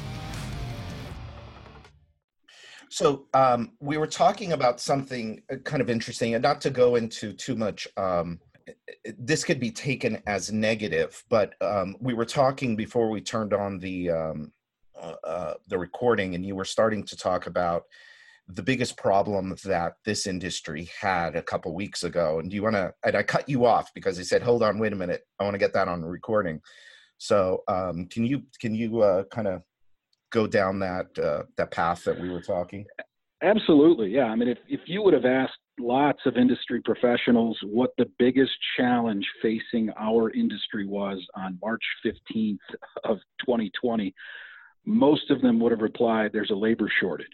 So 2.90 3.28
um, 3.36 3.74
we 3.80 3.98
were 3.98 4.08
talking 4.08 4.54
about 4.54 4.80
something 4.80 5.44
uh, 5.52 5.58
kind 5.58 5.84
of 5.84 5.90
interesting, 5.92 6.34
and 6.34 6.42
not 6.42 6.62
to 6.62 6.72
go 6.72 6.96
into 6.96 7.32
too 7.32 7.56
much. 7.56 7.88
Um, 7.96 8.40
this 9.20 9.44
could 9.44 9.60
be 9.60 9.70
taken 9.70 10.20
as 10.26 10.52
negative, 10.52 11.24
but 11.30 11.54
um, 11.62 11.96
we 12.00 12.16
were 12.16 12.26
talking 12.26 12.76
before 12.76 13.12
we 13.12 13.22
turned 13.22 13.54
on 13.54 13.78
the 13.78 14.10
um, 14.10 14.52
uh, 15.00 15.16
uh, 15.24 15.54
the 15.68 15.78
recording, 15.78 16.34
and 16.34 16.44
you 16.44 16.56
were 16.56 16.66
starting 16.66 17.04
to 17.04 17.16
talk 17.16 17.46
about 17.46 17.84
the 18.48 18.64
biggest 18.64 18.98
problem 18.98 19.56
that 19.64 19.94
this 20.06 20.28
industry 20.28 20.90
had 21.00 21.36
a 21.36 21.42
couple 21.42 21.74
weeks 21.74 22.04
ago. 22.04 22.40
And 22.40 22.50
do 22.50 22.56
you 22.56 22.64
want 22.64 22.76
to? 22.76 22.94
And 23.06 23.16
I 23.16 23.24
cut 23.24 23.48
you 23.48 23.66
off 23.66 23.94
because 23.94 24.20
I 24.20 24.24
said, 24.24 24.42
"Hold 24.42 24.64
on, 24.64 24.80
wait 24.80 24.94
a 24.94 24.98
minute. 24.98 25.22
I 25.40 25.44
want 25.44 25.54
to 25.54 25.60
get 25.60 25.74
that 25.74 25.88
on 25.88 26.04
recording." 26.04 26.62
So, 27.18 27.64
um, 27.68 28.08
can 28.08 28.26
you 28.26 28.44
can 28.60 28.76
you 28.76 29.02
uh, 29.02 29.24
kind 29.26 29.48
of 29.48 29.62
go 30.32 30.48
down 30.48 30.80
that 30.80 31.08
uh, 31.18 31.44
that 31.58 31.72
path 31.72 32.04
that 32.04 32.20
we 32.20 32.30
were 32.30 32.42
talking? 32.42 32.86
Absolutely, 33.42 34.10
yeah. 34.10 34.26
I 34.26 34.36
mean, 34.36 34.50
if 34.50 34.58
if 34.68 34.82
you 34.88 35.02
would 35.04 35.14
have 35.14 35.26
asked 35.26 35.54
lots 35.80 36.20
of 36.26 36.38
industry 36.38 36.82
professionals 36.82 37.58
what 37.64 37.92
the 37.98 38.10
biggest 38.20 38.52
challenge 38.78 39.26
facing 39.42 39.90
our 39.98 40.32
industry 40.32 40.86
was 40.86 41.26
on 41.36 41.58
March 41.62 41.84
15th 42.06 42.58
of 43.06 43.18
2020, 43.40 44.14
most 44.86 45.32
of 45.32 45.42
them 45.42 45.60
would 45.60 45.72
have 45.72 45.82
replied, 45.82 46.32
"There's 46.34 46.52
a 46.52 46.56
labor 46.56 46.92
shortage." 47.00 47.28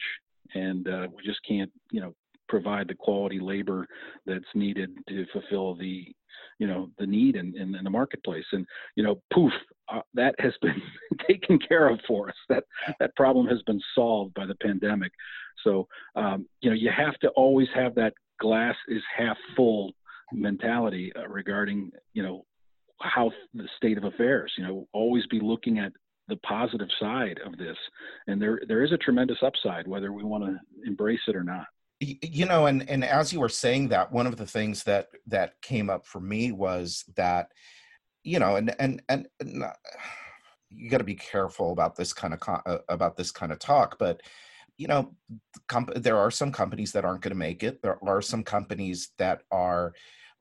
And 0.56 0.88
uh, 0.88 1.08
we 1.16 1.24
just 1.24 1.40
can't, 1.48 1.72
you 1.92 2.02
know, 2.02 2.14
provide 2.48 2.88
the 2.88 2.96
quality 2.96 3.40
labor 3.40 3.88
that's 4.26 4.44
needed 4.56 4.90
to 5.08 5.26
fulfill 5.32 5.76
the, 5.76 6.08
you 6.58 6.68
know, 6.68 6.90
the 6.98 7.06
need 7.06 7.36
in, 7.36 7.56
in, 7.56 7.76
in 7.76 7.84
the 7.84 7.90
marketplace. 7.90 8.46
And 8.52 8.66
you 8.96 9.04
know, 9.04 9.22
poof, 9.34 9.54
uh, 9.94 10.02
that 10.16 10.36
has 10.40 10.54
been 10.62 10.82
taken 11.28 11.60
care 11.60 11.88
of 11.90 12.00
for 12.08 12.30
us. 12.30 12.36
That 12.50 12.64
that 13.00 13.16
problem 13.16 13.48
has 13.48 13.62
been 13.64 13.82
solved 13.96 14.34
by 14.34 14.46
the 14.46 14.56
pandemic. 14.56 15.12
So 15.64 15.88
um, 16.16 16.48
you 16.62 16.70
know, 16.70 16.76
you 16.76 16.90
have 16.96 17.18
to 17.20 17.30
always 17.30 17.68
have 17.76 17.96
that 17.96 18.14
glass 18.42 18.76
is 18.88 19.04
half 19.16 19.38
full 19.56 19.92
mentality 20.32 21.12
uh, 21.16 21.28
regarding 21.28 21.92
you 22.14 22.24
know 22.24 22.46
how 23.02 23.32
the 23.54 23.68
state 23.78 23.98
of 23.98 24.04
affairs. 24.04 24.52
You 24.58 24.66
know, 24.66 24.88
always 24.94 25.26
be 25.28 25.40
looking 25.40 25.80
at 25.80 25.94
the 26.30 26.38
positive 26.38 26.88
side 27.00 27.40
of 27.46 27.58
this, 27.58 27.78
and 28.28 28.42
there 28.42 28.62
there 28.68 28.84
is 28.84 28.92
a 28.92 28.98
tremendous 28.98 29.38
upside 29.44 29.88
whether 29.88 30.12
we 30.14 30.24
want 30.24 30.46
to 30.46 30.58
embrace 30.86 31.20
it 31.28 31.36
or 31.36 31.44
not. 31.44 31.66
You 32.00 32.46
know, 32.46 32.68
and 32.68 32.90
and 32.90 33.04
as 33.04 33.34
you 33.34 33.40
were 33.40 33.50
saying 33.50 33.90
that, 33.90 34.12
one 34.12 34.28
of 34.28 34.38
the 34.38 34.46
things 34.46 34.84
that 34.84 35.08
that 35.28 35.62
came 35.62 35.90
up 35.90 36.06
for 36.06 36.20
me 36.22 36.52
was 36.52 37.04
that, 37.16 37.50
you 38.24 38.40
know, 38.40 38.56
and 38.56 38.74
and 38.80 39.02
and. 39.10 39.28
and 39.40 39.66
you 40.72 40.88
got 40.88 41.00
to 41.00 41.04
be 41.04 41.16
careful 41.16 41.72
about 41.72 41.96
this 41.96 42.14
kind 42.14 42.32
of 42.32 42.40
uh, 42.48 42.78
about 42.90 43.18
this 43.18 43.32
kind 43.32 43.52
of 43.52 43.58
talk 43.58 43.98
but 43.98 44.22
you 44.78 44.86
know 44.86 45.16
comp- 45.68 45.96
there 45.96 46.18
are 46.18 46.30
some 46.30 46.52
companies 46.52 46.92
that 46.92 47.04
aren't 47.04 47.24
going 47.24 47.32
to 47.32 47.36
make 47.36 47.64
it 47.64 47.82
there 47.82 47.98
are 48.08 48.22
some 48.22 48.44
companies 48.44 49.10
that 49.18 49.42
are 49.50 49.94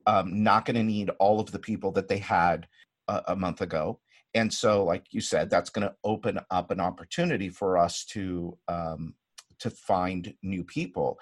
um, 0.09 0.43
not 0.43 0.65
going 0.65 0.75
to 0.75 0.83
need 0.83 1.09
all 1.19 1.39
of 1.39 1.51
the 1.51 1.59
people 1.59 1.91
that 1.91 2.07
they 2.07 2.17
had 2.17 2.67
a, 3.07 3.21
a 3.29 3.35
month 3.35 3.61
ago. 3.61 3.99
And 4.33 4.53
so, 4.53 4.83
like 4.83 5.05
you 5.11 5.21
said, 5.21 5.49
that's 5.49 5.69
going 5.69 5.87
to 5.87 5.95
open 6.03 6.39
up 6.51 6.71
an 6.71 6.79
opportunity 6.79 7.49
for 7.49 7.77
us 7.77 8.05
to 8.05 8.57
um, 8.67 9.15
to 9.59 9.69
find 9.69 10.33
new 10.43 10.63
people. 10.63 11.19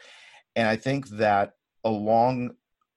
And 0.55 0.67
I 0.67 0.75
think 0.75 1.07
that 1.09 1.53
along 1.83 2.51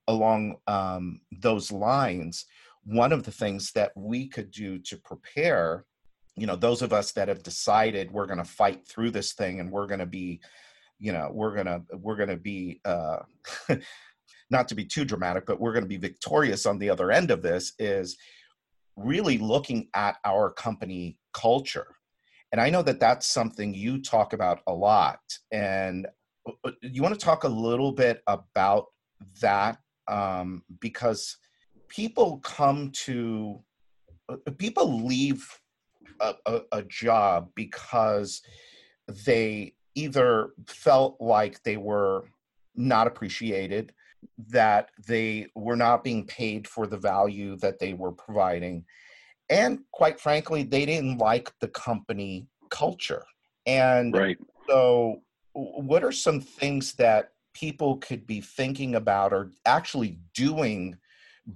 along 0.09 0.57
um, 0.67 1.21
those 1.31 1.71
lines, 1.71 2.47
one 2.85 3.13
of 3.13 3.23
the 3.23 3.31
things 3.31 3.73
that 3.73 3.93
we 3.95 4.27
could 4.27 4.51
do 4.51 4.79
to 4.79 4.97
prepare, 4.97 5.85
you 6.37 6.47
know, 6.47 6.57
those 6.57 6.83
of 6.83 6.93
us 6.93 7.13
that 7.13 7.29
have 7.29 7.43
decided 7.43 8.11
we're 8.11 8.27
going 8.27 8.39
to 8.39 8.45
fight 8.45 8.87
through 8.87 9.13
this 9.13 9.35
thing 9.35 9.61
and 9.61 9.71
we're 9.71 9.87
going 9.87 10.01
to 10.01 10.07
be, 10.07 10.41
you 10.99 11.13
know, 11.13 11.31
we're 11.33 11.55
gonna 11.55 11.83
we're 11.95 12.17
gonna 12.17 12.37
be 12.37 12.81
uh, 12.85 13.19
not 14.51 14.69
to 14.69 14.75
be 14.75 14.85
too 14.85 15.05
dramatic, 15.05 15.47
but 15.47 15.61
we're 15.61 15.73
going 15.73 15.85
to 15.85 15.89
be 15.89 15.97
victorious 15.97 16.67
on 16.67 16.79
the 16.79 16.91
other 16.91 17.11
end 17.11 17.31
of 17.31 17.43
this 17.43 17.73
is 17.79 18.17
really 19.03 19.39
looking 19.39 19.89
at 19.95 20.17
our 20.25 20.51
company 20.51 21.19
culture. 21.33 21.97
And 22.53 22.61
I 22.61 22.71
know 22.71 22.83
that 22.83 23.01
that's 23.01 23.27
something 23.27 23.75
you 23.75 24.03
talk 24.03 24.33
about 24.33 24.61
a 24.67 24.73
lot. 24.73 25.21
And 25.53 26.07
uh, 26.49 26.53
uh, 26.65 26.73
you 26.83 27.03
want 27.03 27.15
to 27.15 27.25
talk 27.25 27.45
a 27.45 27.49
little 27.49 27.93
bit 27.93 28.23
about 28.27 28.87
that 29.41 29.79
um, 30.09 30.63
because 30.81 31.37
people 31.89 32.39
come 32.39 32.91
to, 33.05 33.61
uh, 34.29 34.37
people 34.59 35.05
leave 35.05 35.47
a, 36.21 36.35
a, 36.47 36.61
a 36.73 36.83
job 36.83 37.51
because 37.55 38.43
they 39.27 39.75
either 39.95 40.51
felt 40.67 41.21
like 41.21 41.63
they 41.63 41.77
were 41.77 42.25
not 42.75 43.07
appreciated 43.07 43.93
that 44.49 44.91
they 45.07 45.47
were 45.55 45.77
not 45.77 46.05
being 46.05 46.27
paid 46.27 46.69
for 46.69 46.87
the 46.87 46.97
value 46.97 47.57
that 47.57 47.79
they 47.79 47.95
were 47.95 48.13
providing. 48.13 48.85
And 49.49 49.81
quite 49.93 50.21
frankly, 50.21 50.63
they 50.63 50.87
didn't 50.87 51.19
like 51.19 51.53
the 51.61 51.69
company 51.69 52.47
culture. 52.71 53.25
And 53.67 54.15
right. 54.15 54.39
so, 54.69 55.23
what 55.53 56.05
are 56.05 56.13
some 56.13 56.41
things 56.41 56.93
that 56.95 57.33
people 57.53 57.97
could 57.99 58.27
be 58.27 58.41
thinking 58.41 58.95
about 58.95 59.33
or 59.33 59.51
actually 59.67 60.19
doing 60.35 60.97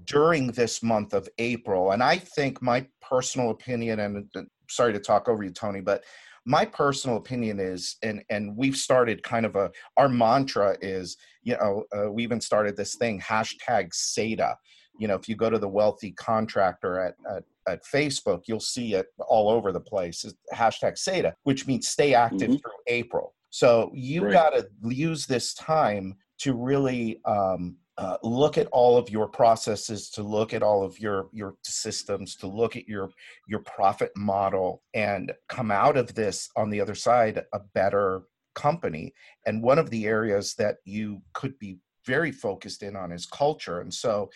during 0.05 0.49
this 0.49 0.83
month 0.83 1.15
of 1.15 1.29
April? 1.39 1.93
And 1.93 2.03
I 2.03 2.19
think 2.19 2.61
my 2.61 2.87
personal 3.01 3.51
opinion, 3.51 4.01
and 4.01 4.29
uh, 4.37 4.43
sorry 4.69 4.93
to 4.93 4.99
talk 4.99 5.29
over 5.29 5.45
you, 5.45 5.51
Tony, 5.51 5.81
but 5.81 6.03
my 6.47 6.65
personal 6.65 7.17
opinion 7.17 7.59
is 7.59 7.97
and 8.03 8.23
and 8.31 8.57
we've 8.57 8.77
started 8.77 9.23
kind 9.23 9.47
of 9.47 9.57
a 9.57 9.71
our 9.97 10.09
mantra 10.09 10.77
is 10.81 11.17
you 11.43 11.55
know 11.55 11.85
uh, 11.97 12.11
we 12.11 12.23
even 12.23 12.41
started 12.41 12.77
this 12.77 12.97
thing 12.97 13.21
hashtag 13.21 13.91
seda 13.93 14.55
you 14.99 15.09
know 15.09 15.15
if 15.15 15.29
you 15.29 15.37
go 15.37 15.49
to 15.49 15.59
the 15.59 15.69
wealthy 15.69 16.13
contractor 16.13 17.01
at, 17.01 17.15
at 17.35 17.45
at 17.69 17.81
Facebook, 17.85 18.43
you'll 18.47 18.61
see 18.61 18.95
it 18.95 19.07
all 19.29 19.49
over 19.49 19.73
the 19.73 19.81
place. 19.81 20.25
It's 20.25 20.35
hashtag 20.55 20.99
SEDA, 20.99 21.33
which 21.45 21.67
means 21.67 21.89
stay 21.89 22.15
active 22.15 22.51
mm-hmm. 22.51 22.57
through 22.57 22.73
April. 22.87 23.35
So 23.51 23.91
you 23.95 24.25
right. 24.25 24.33
got 24.33 24.51
to 24.51 24.67
use 24.89 25.27
this 25.27 25.55
time 25.55 26.17
to 26.41 26.55
really 26.55 27.21
um, 27.25 27.77
uh, 27.97 28.17
look 28.23 28.59
at 28.59 28.67
all 28.73 28.97
of 28.97 29.09
your 29.09 29.29
processes 29.29 30.11
to 30.11 30.23
look 30.23 30.53
at 30.53 30.63
all 30.63 30.83
of 30.83 30.99
your 30.99 31.29
your 31.33 31.55
systems 31.63 32.35
to 32.37 32.47
look 32.47 32.77
at 32.77 32.89
your 32.89 33.09
your 33.47 33.61
profit 33.61 34.11
model 34.17 34.83
and 34.95 35.33
come 35.49 35.71
out 35.71 35.97
of 35.97 36.13
this 36.15 36.49
on 36.57 36.71
the 36.71 36.81
other 36.81 36.95
side 36.95 37.43
a 37.53 37.61
better 37.75 38.23
company. 38.55 39.13
And 39.47 39.63
one 39.63 39.79
of 39.79 39.91
the 39.91 40.07
areas 40.07 40.55
that 40.55 40.77
you 40.85 41.23
could 41.35 41.59
be 41.59 41.79
very 42.07 42.33
focused 42.33 42.83
in 42.83 42.97
on 42.97 43.13
is 43.13 43.27
culture. 43.27 43.81
And 43.81 43.93
so 43.93 44.31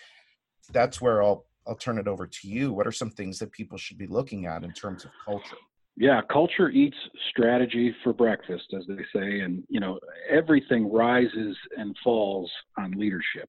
that's 0.73 1.01
where 1.01 1.23
i'll 1.23 1.47
i'll 1.67 1.75
turn 1.75 1.99
it 1.99 2.07
over 2.07 2.27
to 2.27 2.49
you. 2.49 2.73
What 2.73 2.87
are 2.87 2.93
some 2.93 3.11
things 3.11 3.39
that 3.41 3.53
people 3.53 3.79
should 3.79 3.99
be 3.99 4.07
looking 4.07 4.47
at 4.47 4.63
in 4.63 4.73
terms 4.73 5.05
of 5.05 5.11
culture 5.25 5.57
yeah 5.99 6.21
culture 6.33 6.71
eats 6.71 6.97
strategy 7.31 7.95
for 8.03 8.13
breakfast 8.13 8.65
as 8.77 8.85
they 8.87 9.03
say 9.13 9.41
and 9.41 9.65
you 9.69 9.81
know 9.81 9.99
everything 10.31 10.91
rises 10.91 11.57
and 11.77 11.95
falls 12.03 12.51
on 12.79 12.93
leadership. 12.93 13.49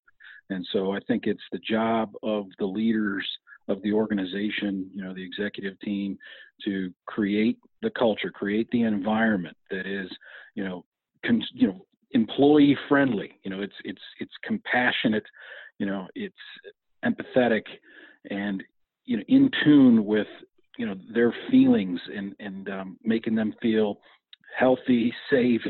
And 0.49 0.65
so 0.73 0.93
i 0.93 0.99
think 1.07 1.27
it's 1.27 1.47
the 1.51 1.59
job 1.59 2.11
of 2.23 2.47
the 2.57 2.65
leaders 2.65 3.25
of 3.67 3.81
the 3.83 3.93
organization 3.93 4.89
you 4.93 5.03
know 5.03 5.13
the 5.13 5.23
executive 5.23 5.79
team 5.79 6.17
to 6.65 6.91
create 7.05 7.57
the 7.81 7.91
culture 7.91 8.31
create 8.31 8.67
the 8.71 8.81
environment 8.81 9.55
that 9.69 9.85
is 9.85 10.09
you 10.55 10.63
know 10.63 10.83
con- 11.25 11.43
you 11.53 11.67
know 11.67 11.85
employee 12.11 12.77
friendly 12.87 13.31
you 13.43 13.51
know 13.51 13.61
it's 13.61 13.75
it's 13.83 14.01
it's 14.19 14.33
compassionate 14.43 15.25
you 15.77 15.85
know 15.85 16.07
it's 16.15 16.35
empathetic 17.05 17.63
and 18.31 18.63
you 19.05 19.17
know 19.17 19.23
in 19.27 19.51
tune 19.63 20.03
with 20.03 20.27
you 20.79 20.85
know 20.85 20.95
their 21.13 21.35
feelings 21.51 21.99
and 22.15 22.33
and 22.39 22.69
um, 22.69 22.97
making 23.03 23.35
them 23.35 23.53
feel 23.61 23.99
healthy, 24.57 25.13
safe. 25.29 25.61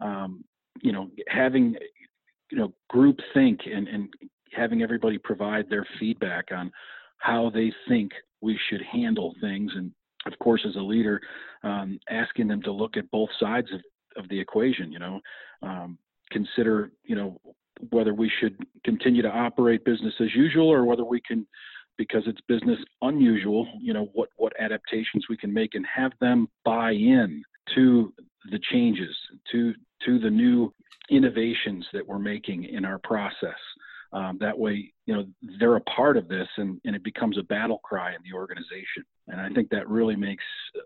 Um, 0.00 0.42
you 0.82 0.90
know, 0.90 1.10
having 1.28 1.76
you 2.50 2.58
know 2.58 2.72
group 2.88 3.18
think 3.34 3.60
and 3.72 3.86
and 3.86 4.08
having 4.52 4.82
everybody 4.82 5.18
provide 5.18 5.68
their 5.68 5.86
feedback 6.00 6.46
on 6.50 6.72
how 7.18 7.50
they 7.50 7.72
think 7.88 8.12
we 8.40 8.58
should 8.68 8.82
handle 8.82 9.34
things 9.40 9.72
and 9.74 9.90
of 10.26 10.38
course 10.38 10.64
as 10.68 10.76
a 10.76 10.80
leader 10.80 11.20
um, 11.64 11.98
asking 12.08 12.46
them 12.46 12.62
to 12.62 12.70
look 12.70 12.96
at 12.96 13.10
both 13.10 13.30
sides 13.40 13.66
of, 13.72 13.80
of 14.22 14.28
the 14.28 14.38
equation 14.38 14.92
you 14.92 14.98
know 14.98 15.20
um, 15.62 15.98
consider 16.30 16.92
you 17.02 17.16
know 17.16 17.40
whether 17.90 18.14
we 18.14 18.30
should 18.40 18.56
continue 18.84 19.22
to 19.22 19.30
operate 19.30 19.84
business 19.84 20.14
as 20.20 20.34
usual 20.34 20.68
or 20.68 20.84
whether 20.84 21.04
we 21.04 21.20
can 21.20 21.44
because 21.96 22.22
it's 22.26 22.40
business 22.48 22.78
unusual, 23.02 23.66
you 23.80 23.92
know, 23.92 24.08
what, 24.12 24.28
what 24.36 24.52
adaptations 24.58 25.26
we 25.28 25.36
can 25.36 25.52
make 25.52 25.74
and 25.74 25.86
have 25.86 26.12
them 26.20 26.48
buy 26.64 26.92
in 26.92 27.42
to 27.74 28.12
the 28.50 28.58
changes, 28.70 29.16
to, 29.52 29.74
to 30.04 30.18
the 30.18 30.30
new 30.30 30.72
innovations 31.10 31.86
that 31.92 32.06
we're 32.06 32.18
making 32.18 32.64
in 32.64 32.84
our 32.84 32.98
process. 32.98 33.58
Um, 34.14 34.38
that 34.40 34.56
way, 34.56 34.92
you 35.06 35.14
know, 35.14 35.26
they're 35.58 35.74
a 35.74 35.80
part 35.80 36.16
of 36.16 36.28
this 36.28 36.46
and, 36.56 36.80
and 36.84 36.94
it 36.94 37.02
becomes 37.02 37.36
a 37.36 37.42
battle 37.42 37.78
cry 37.78 38.10
in 38.10 38.18
the 38.24 38.36
organization. 38.36 39.04
And 39.26 39.40
I 39.40 39.48
think 39.50 39.70
that 39.70 39.88
really 39.88 40.14
makes 40.14 40.44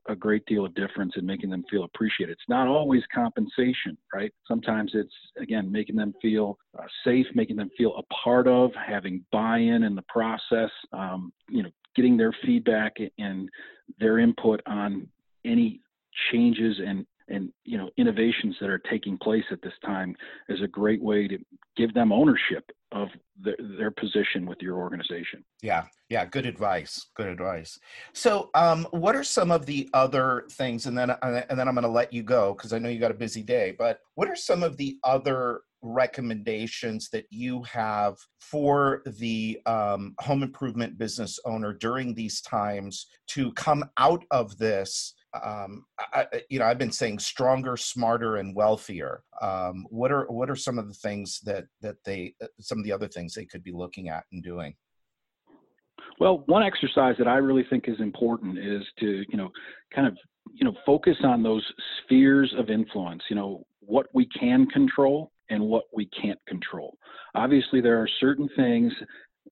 a 0.09 0.17
great 0.17 0.47
deal 0.47 0.65
of 0.65 0.75
difference 0.75 1.13
in 1.17 1.27
making 1.27 1.51
them 1.51 1.63
feel 1.71 1.85
appreciated. 1.85 2.33
It's 2.33 2.49
not 2.49 2.69
always 2.69 3.03
compensation, 3.15 3.99
right? 4.15 4.33
Sometimes 4.47 4.93
it's, 4.95 5.13
again, 5.39 5.71
making 5.71 5.97
them 5.97 6.15
feel 6.23 6.59
uh, 6.79 6.87
safe, 7.05 7.27
making 7.35 7.57
them 7.57 7.69
feel 7.77 7.97
a 7.99 8.15
part 8.15 8.49
of, 8.49 8.71
having 8.75 9.23
buy 9.31 9.59
in 9.59 9.83
in 9.83 9.95
the 9.95 10.05
process, 10.09 10.71
um, 10.95 11.31
you 11.51 11.63
know, 11.63 11.71
getting 11.95 12.17
their 12.17 12.33
feedback 12.47 12.97
and 13.19 13.51
their 14.01 14.21
input 14.21 14.63
on 14.67 15.07
any 15.45 15.81
changes 16.33 16.81
and 16.85 17.07
and 17.29 17.53
you 17.65 17.77
know 17.77 17.91
innovations 17.97 18.57
that 18.61 18.71
are 18.71 18.81
taking 18.91 19.19
place 19.19 19.45
at 19.51 19.61
this 19.63 19.73
time 19.85 20.17
is 20.49 20.63
a 20.63 20.69
great 20.69 21.03
way 21.03 21.29
to 21.29 21.39
give 21.77 21.93
them 21.95 22.11
ownership 22.11 22.71
of 22.93 23.09
their, 23.41 23.57
their 23.79 23.91
position 23.91 24.47
with 24.47 24.59
your 24.61 24.77
organization. 24.77 25.45
Yeah 25.63 25.85
yeah 26.09 26.25
good 26.25 26.47
advice 26.47 27.07
good 27.17 27.29
advice. 27.29 27.79
So 28.13 28.51
um, 28.55 28.87
what 28.91 29.15
are 29.15 29.25
some 29.25 29.51
of 29.51 29.67
the 29.67 29.89
other 29.93 30.45
things 30.53 30.87
and 30.87 30.97
then 30.97 31.11
uh, 31.11 31.43
and 31.49 31.59
then 31.59 31.69
i'm 31.69 31.75
going 31.75 31.83
to 31.83 31.89
let 31.89 32.13
you 32.13 32.23
go 32.23 32.55
because 32.55 32.73
i 32.73 32.79
know 32.79 32.89
you 32.89 32.99
got 32.99 33.11
a 33.11 33.15
busy 33.15 33.43
day 33.43 33.75
but 33.79 34.01
what 34.15 34.29
are 34.29 34.37
some 34.37 34.63
of 34.63 34.77
the 34.77 34.99
other 35.05 35.61
recommendations 35.81 37.09
that 37.11 37.25
you 37.31 37.63
have 37.63 38.17
for 38.41 39.03
the 39.19 39.61
um, 39.67 40.15
home 40.19 40.43
improvement 40.43 40.99
business 40.99 41.39
owner 41.45 41.73
during 41.73 42.15
these 42.15 42.41
times 42.41 43.07
to 43.29 43.53
come 43.53 43.85
out 43.99 44.25
of 44.33 44.59
this 44.59 45.15
um, 45.45 45.85
I, 46.13 46.27
you 46.49 46.59
know, 46.59 46.67
I've 46.67 46.79
been 46.79 46.93
saying 46.93 47.19
stronger, 47.19 47.77
smarter, 47.77 48.37
and 48.37 48.55
wealthier. 48.55 49.23
Um, 49.41 49.87
what 49.91 50.13
are 50.13 50.27
what 50.27 50.51
are 50.51 50.57
some 50.57 50.79
of 50.79 50.89
the 50.89 50.95
things 50.95 51.41
that 51.45 51.67
that 51.81 51.97
they 52.05 52.35
uh, 52.43 52.47
some 52.61 52.79
of 52.79 52.85
the 52.85 52.93
other 52.93 53.09
things 53.09 53.35
they 53.35 53.45
could 53.45 53.63
be 53.63 53.73
looking 53.73 54.09
at 54.09 54.25
and 54.33 54.43
doing? 54.43 54.75
Well, 56.21 56.43
one 56.47 56.63
exercise 56.63 57.15
that 57.19 57.29
I 57.29 57.37
really 57.37 57.65
think 57.71 57.89
is 57.89 58.01
important 58.01 58.59
is 58.59 58.83
to 59.01 59.25
you 59.29 59.37
know 59.37 59.51
kind 59.95 60.07
of 60.07 60.17
you 60.53 60.65
know 60.65 60.75
focus 60.85 61.17
on 61.25 61.43
those 61.43 61.65
spheres 62.03 62.55
of 62.59 62.71
influence. 62.71 63.23
You 63.29 63.37
know 63.37 63.65
what 63.81 64.07
we 64.13 64.27
can 64.27 64.67
control 64.67 65.33
and 65.51 65.63
what 65.63 65.85
we 65.95 66.07
can't 66.07 66.39
control. 66.47 66.97
Obviously, 67.35 67.81
there 67.81 68.01
are 68.01 68.09
certain 68.21 68.49
things 68.57 68.93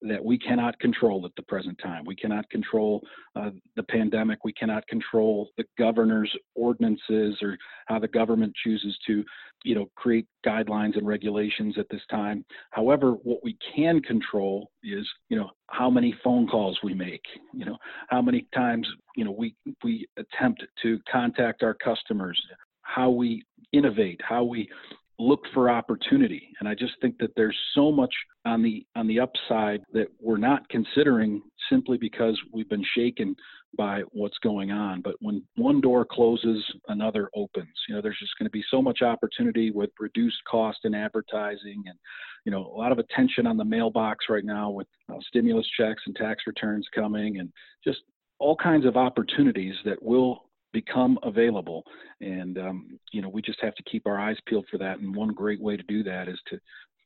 that 0.03 0.25
we 0.25 0.38
cannot 0.38 0.79
control 0.79 1.25
at 1.25 1.33
the 1.37 1.43
present 1.43 1.79
time. 1.83 2.05
We 2.05 2.17
cannot 2.17 2.49
control 2.50 3.03
uh, 3.35 3.50
the 3.76 3.83
pandemic. 3.83 4.45
We 4.45 4.53
cannot 4.53 4.87
control 4.87 5.50
the 5.57 5.65
governor's 5.79 6.35
ordinances 6.55 7.37
or 7.43 7.57
how 7.87 7.99
the 7.99 8.09
government 8.09 8.53
chooses 8.62 8.97
to, 9.07 9.25
you 9.65 9.75
know, 9.75 9.87
create 9.95 10.26
guidelines 10.45 10.97
and 10.97 11.07
regulations 11.07 11.76
at 11.79 11.88
this 11.91 12.03
time. 12.11 12.45
However, 12.71 13.12
what 13.23 13.41
we 13.43 13.57
can 13.75 14.00
control 14.00 14.71
is, 14.83 15.07
you 15.29 15.37
know, 15.37 15.50
how 15.69 15.91
many 15.91 16.15
phone 16.23 16.47
calls 16.47 16.79
we 16.83 16.95
make, 16.95 17.25
you 17.53 17.65
know, 17.65 17.76
how 18.09 18.23
many 18.23 18.47
times, 18.55 18.87
you 19.17 19.25
know, 19.25 19.33
we 19.33 19.55
we 19.83 20.07
attempt 20.17 20.62
to 20.83 20.99
contact 21.11 21.62
our 21.62 21.75
customers, 21.75 22.41
how 22.83 23.11
we 23.11 23.45
innovate, 23.73 24.21
how 24.23 24.45
we 24.45 24.69
look 25.18 25.40
for 25.54 25.70
opportunity. 25.70 26.50
And 26.61 26.68
i 26.68 26.75
just 26.75 26.92
think 27.00 27.16
that 27.18 27.30
there's 27.37 27.56
so 27.75 27.90
much 27.90 28.12
on 28.44 28.62
the 28.62 28.87
on 28.94 29.06
the 29.06 29.20
upside 29.20 29.82
that 29.92 30.08
we're 30.20 30.37
not 30.37 30.68
considering 30.68 31.42
simply 31.70 31.96
because 31.99 32.38
we've 32.52 32.68
been 32.68 32.85
shaken 32.96 33.35
by 33.76 34.02
what's 34.12 34.38
going 34.38 34.70
on. 34.70 35.02
But 35.02 35.16
when 35.20 35.42
one 35.56 35.80
door 35.80 36.04
closes 36.04 36.64
another 36.88 37.28
opens. 37.35 37.75
You 37.88 37.94
know 37.94 38.00
there's 38.00 38.18
just 38.18 38.38
going 38.38 38.46
to 38.46 38.50
be 38.50 38.64
so 38.70 38.80
much 38.80 39.02
opportunity 39.02 39.70
with 39.70 39.90
reduced 39.99 40.42
cost 40.50 40.78
in 40.85 40.94
advertising 40.94 41.82
and 41.87 41.99
you 42.44 42.52
know 42.52 42.66
a 42.66 42.76
lot 42.76 42.92
of 42.92 42.99
attention 42.99 43.46
on 43.46 43.56
the 43.56 43.64
mailbox 43.64 44.26
right 44.28 44.44
now 44.44 44.70
with 44.70 44.87
uh, 45.12 45.16
stimulus 45.28 45.66
checks 45.78 46.02
and 46.06 46.16
tax 46.16 46.44
returns 46.46 46.87
coming 46.94 47.38
and 47.38 47.50
just 47.85 48.00
all 48.38 48.56
kinds 48.56 48.85
of 48.85 48.96
opportunities 48.96 49.75
that 49.85 50.02
will 50.02 50.46
become 50.76 51.18
available. 51.23 51.83
And, 52.21 52.59
um, 52.59 52.99
you 53.11 53.23
know, 53.23 53.30
we 53.30 53.40
just 53.40 53.62
have 53.62 53.75
to 53.76 53.83
keep 53.90 54.06
our 54.06 54.21
eyes 54.21 54.37
peeled 54.47 54.66
for 54.71 54.76
that. 54.76 54.99
And 54.99 55.16
one 55.16 55.33
great 55.33 55.62
way 55.62 55.75
to 55.75 55.83
do 55.85 56.02
that 56.02 56.28
is 56.28 56.38
to, 56.49 56.59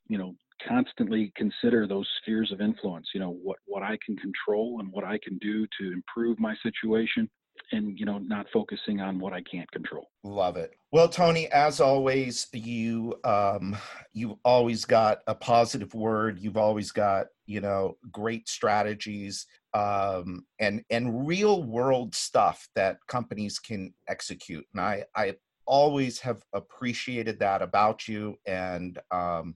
you 0.08 0.18
know, 0.18 0.34
constantly 0.66 1.32
consider 1.36 1.86
those 1.86 2.08
spheres 2.20 2.50
of 2.50 2.60
influence, 2.60 3.06
you 3.14 3.20
know, 3.20 3.30
what, 3.30 3.58
what 3.66 3.84
I 3.84 3.96
can 4.04 4.16
control 4.16 4.78
and 4.80 4.90
what 4.90 5.04
I 5.04 5.20
can 5.22 5.38
do 5.38 5.68
to 5.78 5.92
improve 5.92 6.40
my 6.40 6.56
situation 6.64 7.30
and 7.72 7.98
you 7.98 8.06
know 8.06 8.18
not 8.18 8.46
focusing 8.52 9.00
on 9.00 9.18
what 9.18 9.32
i 9.32 9.42
can't 9.42 9.70
control 9.70 10.08
love 10.22 10.56
it 10.56 10.72
well 10.92 11.08
tony 11.08 11.46
as 11.52 11.80
always 11.80 12.46
you 12.52 13.14
um 13.24 13.76
you've 14.12 14.36
always 14.44 14.84
got 14.84 15.18
a 15.26 15.34
positive 15.34 15.92
word 15.94 16.38
you've 16.38 16.56
always 16.56 16.90
got 16.90 17.26
you 17.50 17.60
know 17.60 17.96
great 18.12 18.48
strategies 18.48 19.46
um, 19.74 20.46
and 20.60 20.82
and 20.88 21.26
real 21.26 21.64
world 21.64 22.14
stuff 22.14 22.68
that 22.76 22.98
companies 23.08 23.58
can 23.58 23.92
execute. 24.08 24.64
And 24.72 24.80
I 24.80 25.04
I 25.16 25.34
always 25.66 26.20
have 26.20 26.42
appreciated 26.52 27.38
that 27.40 27.60
about 27.60 28.06
you 28.06 28.36
and 28.46 28.98
um, 29.10 29.54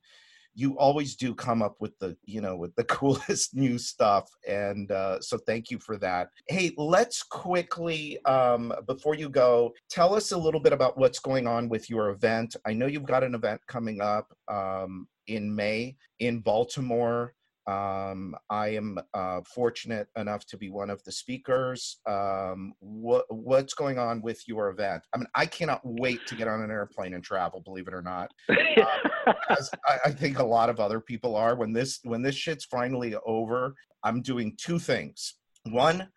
you 0.56 0.78
always 0.78 1.16
do 1.16 1.34
come 1.34 1.62
up 1.62 1.76
with 1.80 1.98
the 1.98 2.16
you 2.24 2.40
know 2.40 2.56
with 2.56 2.74
the 2.76 2.84
coolest 2.98 3.54
new 3.54 3.78
stuff 3.78 4.28
and 4.48 4.90
uh, 4.90 5.20
so 5.20 5.38
thank 5.38 5.70
you 5.70 5.78
for 5.78 5.96
that 5.96 6.30
hey 6.48 6.72
let's 6.76 7.22
quickly 7.22 8.18
um, 8.24 8.72
before 8.86 9.14
you 9.14 9.28
go 9.28 9.72
tell 9.88 10.14
us 10.14 10.32
a 10.32 10.38
little 10.38 10.60
bit 10.60 10.72
about 10.72 10.98
what's 10.98 11.18
going 11.18 11.46
on 11.46 11.68
with 11.68 11.88
your 11.90 12.10
event 12.10 12.56
i 12.66 12.72
know 12.72 12.86
you've 12.86 13.06
got 13.14 13.24
an 13.24 13.34
event 13.34 13.60
coming 13.66 14.00
up 14.00 14.32
um, 14.48 15.08
in 15.26 15.54
may 15.54 15.96
in 16.20 16.40
baltimore 16.40 17.34
um, 17.66 18.36
I 18.50 18.68
am 18.68 18.98
uh, 19.14 19.40
fortunate 19.42 20.08
enough 20.16 20.44
to 20.46 20.58
be 20.58 20.68
one 20.68 20.90
of 20.90 21.02
the 21.04 21.12
speakers. 21.12 21.98
Um, 22.06 22.74
what, 22.80 23.24
what's 23.30 23.74
going 23.74 23.98
on 23.98 24.20
with 24.20 24.46
your 24.46 24.68
event? 24.68 25.02
I 25.14 25.18
mean, 25.18 25.26
I 25.34 25.46
cannot 25.46 25.80
wait 25.82 26.26
to 26.26 26.34
get 26.34 26.46
on 26.46 26.62
an 26.62 26.70
airplane 26.70 27.14
and 27.14 27.24
travel. 27.24 27.60
Believe 27.60 27.88
it 27.88 27.94
or 27.94 28.02
not, 28.02 28.30
uh, 28.50 28.84
I, 29.88 29.98
I, 30.06 30.10
think 30.10 30.38
a 30.38 30.44
lot 30.44 30.68
of 30.68 30.78
other 30.78 31.00
people 31.00 31.36
are. 31.36 31.56
When 31.56 31.72
this 31.72 32.00
when 32.02 32.22
this 32.22 32.34
shit's 32.34 32.66
finally 32.66 33.14
over, 33.24 33.74
I'm 34.02 34.20
doing 34.20 34.56
two 34.58 34.78
things. 34.78 35.34
One, 35.70 36.08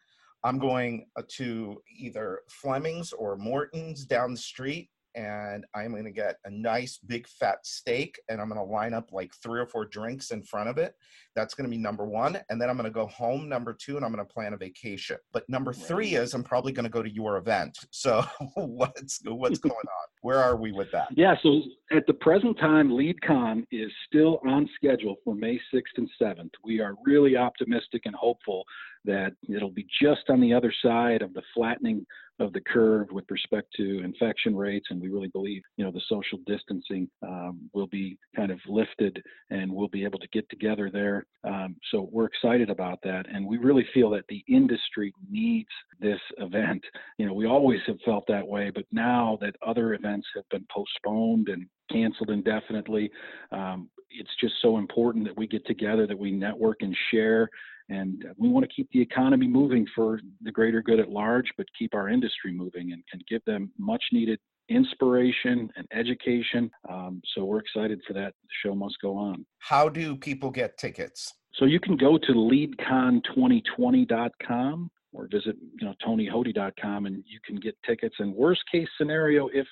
I'm 0.44 0.60
going 0.60 1.08
uh, 1.16 1.24
to 1.38 1.82
either 1.98 2.42
Fleming's 2.50 3.14
or 3.14 3.38
Morton's 3.38 4.06
down 4.06 4.32
the 4.32 4.38
street 4.38 4.90
and 5.16 5.66
I'm 5.76 5.92
going 5.92 6.06
to 6.06 6.12
get 6.12 6.38
a 6.46 6.50
nice 6.50 7.00
big 7.06 7.28
fat 7.28 7.60
steak 7.66 8.20
and 8.30 8.40
I'm 8.40 8.50
going 8.50 8.60
to 8.60 8.64
line 8.64 8.94
up 8.94 9.10
like 9.12 9.32
three 9.42 9.60
or 9.60 9.66
four 9.66 9.86
drinks 9.86 10.32
in 10.32 10.44
front 10.44 10.70
of 10.70 10.78
it. 10.78 10.94
That's 11.36 11.54
going 11.54 11.70
to 11.70 11.76
be 11.76 11.82
number 11.82 12.06
one. 12.06 12.38
And 12.50 12.62
then 12.62 12.70
I'm 12.70 12.78
going 12.78 12.90
to 12.90 12.94
go 12.94 13.08
home, 13.08 13.48
number 13.50 13.74
two, 13.74 13.96
and 13.96 14.06
I'm 14.06 14.12
going 14.12 14.26
to 14.26 14.34
plan 14.34 14.54
a 14.54 14.58
vacation. 14.58 15.18
But 15.34 15.48
number 15.50 15.74
three 15.74 16.16
is 16.16 16.34
I'm 16.34 16.44
probably 16.44 16.72
going 16.72 16.86
to 16.86 16.90
go 16.90 17.04
to 17.04 17.10
your 17.10 17.38
event. 17.38 17.78
So 17.92 18.24
what's, 18.56 19.22
what's 19.26 19.60
going 19.60 19.74
on? 19.74 20.08
Where 20.22 20.40
are 20.40 20.56
we 20.56 20.72
with 20.72 20.92
that? 20.92 21.08
Yeah. 21.12 21.36
So 21.42 21.62
at 21.92 22.06
the 22.08 22.14
present 22.14 22.58
time, 22.60 22.90
LeadCon 22.90 23.66
is 23.72 23.92
still 24.08 24.40
on 24.48 24.70
schedule 24.76 25.16
for 25.24 25.36
May 25.36 25.60
6th 25.74 25.82
and 25.98 26.10
7th. 26.22 26.52
We 26.64 26.80
are 26.80 26.96
really 27.06 27.38
optimistic 27.38 28.04
and 28.06 28.16
hopeful 28.16 28.64
that 29.06 29.34
it'll 29.48 29.72
be 29.72 29.88
just 30.02 30.30
on 30.30 30.42
the 30.42 30.54
other 30.54 30.74
side 30.84 31.22
of 31.22 31.34
the 31.34 31.42
flattening 31.54 32.06
of 32.40 32.54
the 32.54 32.62
curve 32.62 33.08
with 33.12 33.26
respect 33.30 33.68
to 33.76 34.04
infection 34.04 34.56
rates, 34.56 34.88
and 34.90 35.02
we 35.02 35.10
really 35.10 35.28
believe, 35.30 35.62
you 35.76 35.84
know, 35.84 35.92
the 35.92 36.02
social 36.08 36.40
distancing 36.46 37.10
um, 37.24 37.70
will 37.74 37.88
be 37.88 38.18
kind 38.36 38.52
of 38.52 38.60
lifted, 38.68 39.22
and 39.50 39.72
we'll 39.72 39.88
be 39.88 40.04
able 40.04 40.20
to 40.20 40.28
get 40.30 40.48
together 40.50 40.90
there. 40.92 41.26
Um, 41.44 41.76
so 41.92 42.10
we're 42.12 42.26
excited 42.26 42.70
about 42.70 43.00
that, 43.04 43.26
and 43.32 43.46
we 43.46 43.58
really 43.58 43.88
feel 43.94 44.10
that 44.12 44.26
the 44.30 44.44
industry 44.48 45.14
needs 45.30 45.70
this 46.00 46.20
event. 46.38 46.84
You 47.18 47.26
know, 47.26 47.34
we 47.34 47.48
always 47.48 47.82
have 47.88 47.98
felt 48.06 48.26
that 48.28 48.48
way, 48.48 48.72
but 48.74 48.86
now 48.92 49.38
that 49.42 49.56
other 49.66 49.94
events 49.94 50.28
have 50.36 50.48
been 50.50 50.66
postponed 50.72 51.50
and 51.50 51.66
canceled 51.92 52.30
indefinitely, 52.30 53.10
um, 53.52 53.90
it's 54.10 54.36
just 54.40 54.54
so 54.62 54.78
important 54.78 55.26
that 55.26 55.38
we 55.38 55.48
get 55.48 55.66
together, 55.66 56.08
that 56.08 56.18
we 56.18 56.32
network 56.32 56.78
and 56.82 56.96
share 57.12 57.50
and 57.90 58.26
we 58.38 58.50
want 58.50 58.68
to 58.68 58.74
keep 58.74 58.90
the 58.92 59.02
economy 59.02 59.48
moving 59.48 59.88
for 59.96 60.20
the 60.42 60.52
greater 60.52 60.82
good 60.82 61.00
at 61.00 61.08
large, 61.10 61.46
but 61.58 61.66
keep 61.78 61.96
our 61.96 62.10
industry 62.10 62.52
moving 62.52 62.92
and, 62.92 63.02
and 63.14 63.24
give 63.28 63.42
them 63.46 63.72
much 63.78 64.04
needed 64.12 64.40
inspiration 64.70 65.70
and 65.78 65.88
education. 65.94 66.70
Um, 66.90 67.22
so 67.34 67.46
we're 67.46 67.60
excited 67.60 68.02
for 68.06 68.12
that. 68.14 68.34
The 68.44 68.50
show 68.64 68.76
must 68.76 68.98
go 69.02 69.16
on. 69.16 69.46
How 69.60 69.88
do 69.88 70.18
people 70.18 70.52
get 70.52 70.78
tickets? 70.78 71.34
So 71.54 71.64
you 71.64 71.80
can 71.80 71.96
go 71.96 72.18
to 72.18 72.34
leadcon2020.com 72.34 74.92
or 75.18 75.28
visit 75.32 75.56
you 75.80 75.88
know 75.88 75.94
tonyhoty.com 76.06 77.06
and 77.06 77.24
you 77.26 77.40
can 77.46 77.56
get 77.58 77.76
tickets. 77.86 78.16
And 78.20 78.34
worst 78.34 78.62
case 78.72 78.88
scenario 78.98 79.48
if 79.48 79.68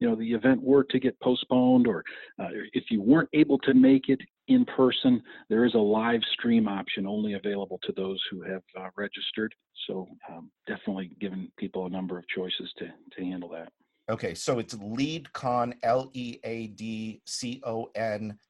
you 0.00 0.08
know 0.08 0.16
the 0.16 0.32
event 0.32 0.62
were 0.62 0.84
to 0.84 0.98
get 0.98 1.18
postponed 1.20 1.86
or 1.86 2.04
uh, 2.40 2.48
if 2.72 2.84
you 2.90 3.00
weren't 3.02 3.28
able 3.32 3.58
to 3.58 3.74
make 3.74 4.08
it 4.08 4.20
in 4.48 4.64
person 4.64 5.22
there 5.48 5.64
is 5.64 5.74
a 5.74 5.78
live 5.78 6.22
stream 6.32 6.68
option 6.68 7.06
only 7.06 7.34
available 7.34 7.78
to 7.84 7.92
those 7.96 8.20
who 8.30 8.42
have 8.42 8.62
uh, 8.78 8.88
registered. 8.96 9.54
So 9.86 10.08
um, 10.30 10.50
definitely 10.66 11.12
giving 11.20 11.50
people 11.56 11.86
a 11.86 11.90
number 11.90 12.18
of 12.18 12.26
choices 12.28 12.72
to 12.78 12.86
to 12.86 13.24
handle 13.24 13.48
that. 13.50 13.70
Okay 14.10 14.34
so 14.34 14.58
it's 14.58 14.74
leadcon 14.74 15.74
l-e-a-d-c-o-n 15.82 16.38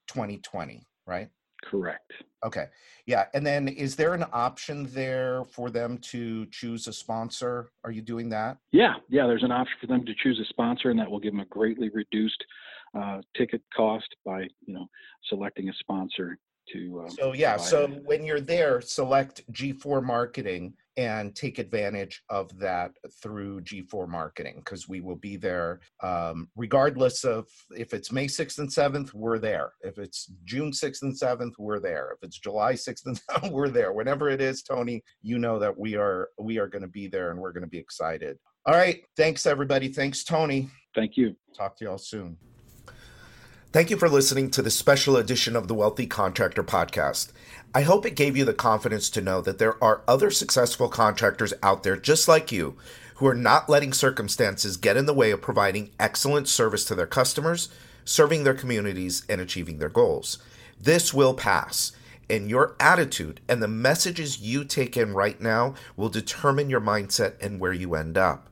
2020 0.07 0.83
right 1.05 1.29
Correct. 1.63 2.11
Okay. 2.45 2.65
Yeah. 3.05 3.25
And 3.33 3.45
then 3.45 3.67
is 3.67 3.95
there 3.95 4.13
an 4.13 4.25
option 4.31 4.87
there 4.93 5.43
for 5.43 5.69
them 5.69 5.97
to 5.97 6.45
choose 6.47 6.87
a 6.87 6.93
sponsor? 6.93 7.69
Are 7.83 7.91
you 7.91 8.01
doing 8.01 8.29
that? 8.29 8.57
Yeah. 8.71 8.93
Yeah. 9.09 9.27
There's 9.27 9.43
an 9.43 9.51
option 9.51 9.75
for 9.81 9.87
them 9.87 10.05
to 10.05 10.13
choose 10.23 10.39
a 10.39 10.45
sponsor, 10.45 10.89
and 10.89 10.99
that 10.99 11.09
will 11.09 11.19
give 11.19 11.33
them 11.33 11.41
a 11.41 11.45
greatly 11.45 11.89
reduced 11.89 12.43
uh, 12.97 13.21
ticket 13.37 13.61
cost 13.75 14.07
by, 14.25 14.41
you 14.65 14.73
know, 14.73 14.87
selecting 15.27 15.69
a 15.69 15.73
sponsor 15.79 16.37
to. 16.73 17.05
Uh, 17.05 17.09
so, 17.09 17.33
yeah. 17.33 17.57
So 17.57 17.83
it. 17.83 18.01
when 18.05 18.23
you're 18.23 18.41
there, 18.41 18.81
select 18.81 19.41
G4 19.51 20.03
Marketing 20.03 20.73
and 20.97 21.33
take 21.33 21.59
advantage 21.59 22.23
of 22.29 22.57
that 22.59 22.91
through 23.23 23.61
G4 23.61 24.07
Marketing 24.09 24.55
because 24.57 24.89
we 24.89 24.99
will 24.99 25.15
be 25.15 25.37
there 25.37 25.79
um, 26.03 26.49
regardless 26.57 27.23
of 27.23 27.47
if 27.71 27.93
it's 27.93 28.11
May 28.11 28.27
6th 28.27 28.59
and 28.59 28.69
7th, 28.69 29.13
we're 29.13 29.39
there. 29.39 29.71
If 29.81 29.97
it's 29.97 30.29
June 30.43 30.71
6th 30.71 31.03
and 31.03 31.13
7th, 31.13 31.53
we're 31.57 31.79
there. 31.79 32.11
If 32.17 32.27
it's 32.27 32.37
July 32.37 32.73
6th 32.73 33.05
and 33.05 33.21
7th, 33.29 33.51
we're 33.51 33.69
there. 33.69 33.93
Whenever 33.93 34.29
it 34.29 34.41
is, 34.41 34.61
Tony, 34.61 35.01
you 35.21 35.39
know 35.39 35.57
that 35.57 35.77
we 35.77 35.95
are 35.95 36.29
we 36.37 36.57
are 36.57 36.67
going 36.67 36.81
to 36.81 36.89
be 36.89 37.07
there 37.07 37.31
and 37.31 37.39
we're 37.39 37.53
going 37.53 37.63
to 37.63 37.69
be 37.69 37.77
excited. 37.77 38.37
All 38.65 38.75
right, 38.75 39.01
thanks 39.15 39.45
everybody. 39.45 39.87
Thanks 39.87 40.25
Tony. 40.25 40.69
Thank 40.93 41.15
you. 41.15 41.35
Talk 41.55 41.77
to 41.77 41.85
y'all 41.85 41.97
soon. 41.97 42.35
Thank 43.71 43.91
you 43.91 43.97
for 43.97 44.09
listening 44.09 44.49
to 44.51 44.63
this 44.63 44.75
special 44.75 45.15
edition 45.15 45.55
of 45.55 45.67
the 45.67 45.75
Wealthy 45.75 46.07
Contractor 46.07 46.63
Podcast. 46.63 47.31
I 47.75 47.83
hope 47.83 48.03
it 48.03 48.15
gave 48.15 48.35
you 48.35 48.43
the 48.43 48.51
confidence 48.51 49.11
to 49.11 49.21
know 49.21 49.41
that 49.41 49.59
there 49.59 49.81
are 49.83 50.01
other 50.07 50.31
successful 50.31 50.89
contractors 50.89 51.53
out 51.61 51.83
there 51.83 51.95
just 51.95 52.27
like 52.27 52.51
you 52.51 52.75
who 53.17 53.27
are 53.27 53.35
not 53.35 53.69
letting 53.69 53.93
circumstances 53.93 54.75
get 54.75 54.97
in 54.97 55.05
the 55.05 55.13
way 55.13 55.29
of 55.29 55.43
providing 55.43 55.91
excellent 55.99 56.47
service 56.47 56.83
to 56.85 56.95
their 56.95 57.05
customers, 57.05 57.69
serving 58.05 58.43
their 58.43 58.55
communities, 58.55 59.23
and 59.29 59.39
achieving 59.39 59.77
their 59.77 59.87
goals. 59.87 60.39
This 60.81 61.13
will 61.13 61.35
pass, 61.35 61.91
and 62.27 62.49
your 62.49 62.75
attitude 62.79 63.39
and 63.47 63.61
the 63.61 63.67
messages 63.67 64.41
you 64.41 64.65
take 64.65 64.97
in 64.97 65.13
right 65.13 65.39
now 65.39 65.75
will 65.95 66.09
determine 66.09 66.71
your 66.71 66.81
mindset 66.81 67.35
and 67.39 67.59
where 67.59 67.73
you 67.73 67.93
end 67.93 68.17
up. 68.17 68.49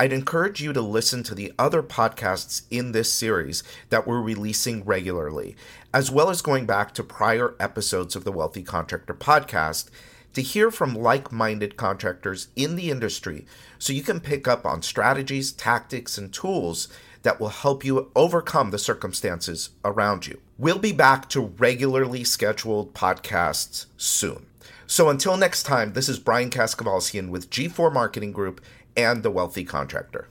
I'd 0.00 0.14
encourage 0.14 0.62
you 0.62 0.72
to 0.72 0.80
listen 0.80 1.22
to 1.24 1.34
the 1.34 1.52
other 1.58 1.82
podcasts 1.82 2.62
in 2.70 2.92
this 2.92 3.12
series 3.12 3.62
that 3.90 4.06
we're 4.06 4.22
releasing 4.22 4.82
regularly, 4.82 5.56
as 5.92 6.10
well 6.10 6.30
as 6.30 6.40
going 6.40 6.64
back 6.64 6.94
to 6.94 7.04
prior 7.04 7.54
episodes 7.60 8.16
of 8.16 8.24
the 8.24 8.32
Wealthy 8.32 8.62
Contractor 8.62 9.12
podcast 9.12 9.90
to 10.32 10.40
hear 10.40 10.70
from 10.70 10.94
like 10.94 11.30
minded 11.30 11.76
contractors 11.76 12.48
in 12.56 12.76
the 12.76 12.90
industry 12.90 13.44
so 13.78 13.92
you 13.92 14.02
can 14.02 14.20
pick 14.20 14.48
up 14.48 14.64
on 14.64 14.80
strategies, 14.80 15.52
tactics, 15.52 16.16
and 16.16 16.32
tools 16.32 16.88
that 17.20 17.38
will 17.38 17.50
help 17.50 17.84
you 17.84 18.10
overcome 18.16 18.70
the 18.70 18.78
circumstances 18.78 19.68
around 19.84 20.26
you. 20.26 20.40
We'll 20.56 20.78
be 20.78 20.92
back 20.92 21.28
to 21.28 21.42
regularly 21.58 22.24
scheduled 22.24 22.94
podcasts 22.94 23.84
soon. 23.98 24.46
So 24.90 25.08
until 25.08 25.36
next 25.36 25.62
time, 25.62 25.92
this 25.92 26.08
is 26.08 26.18
Brian 26.18 26.50
Kaskavalciyan 26.50 27.28
with 27.28 27.48
G4 27.48 27.92
Marketing 27.92 28.32
Group 28.32 28.60
and 28.96 29.22
The 29.22 29.30
Wealthy 29.30 29.64
Contractor. 29.64 30.29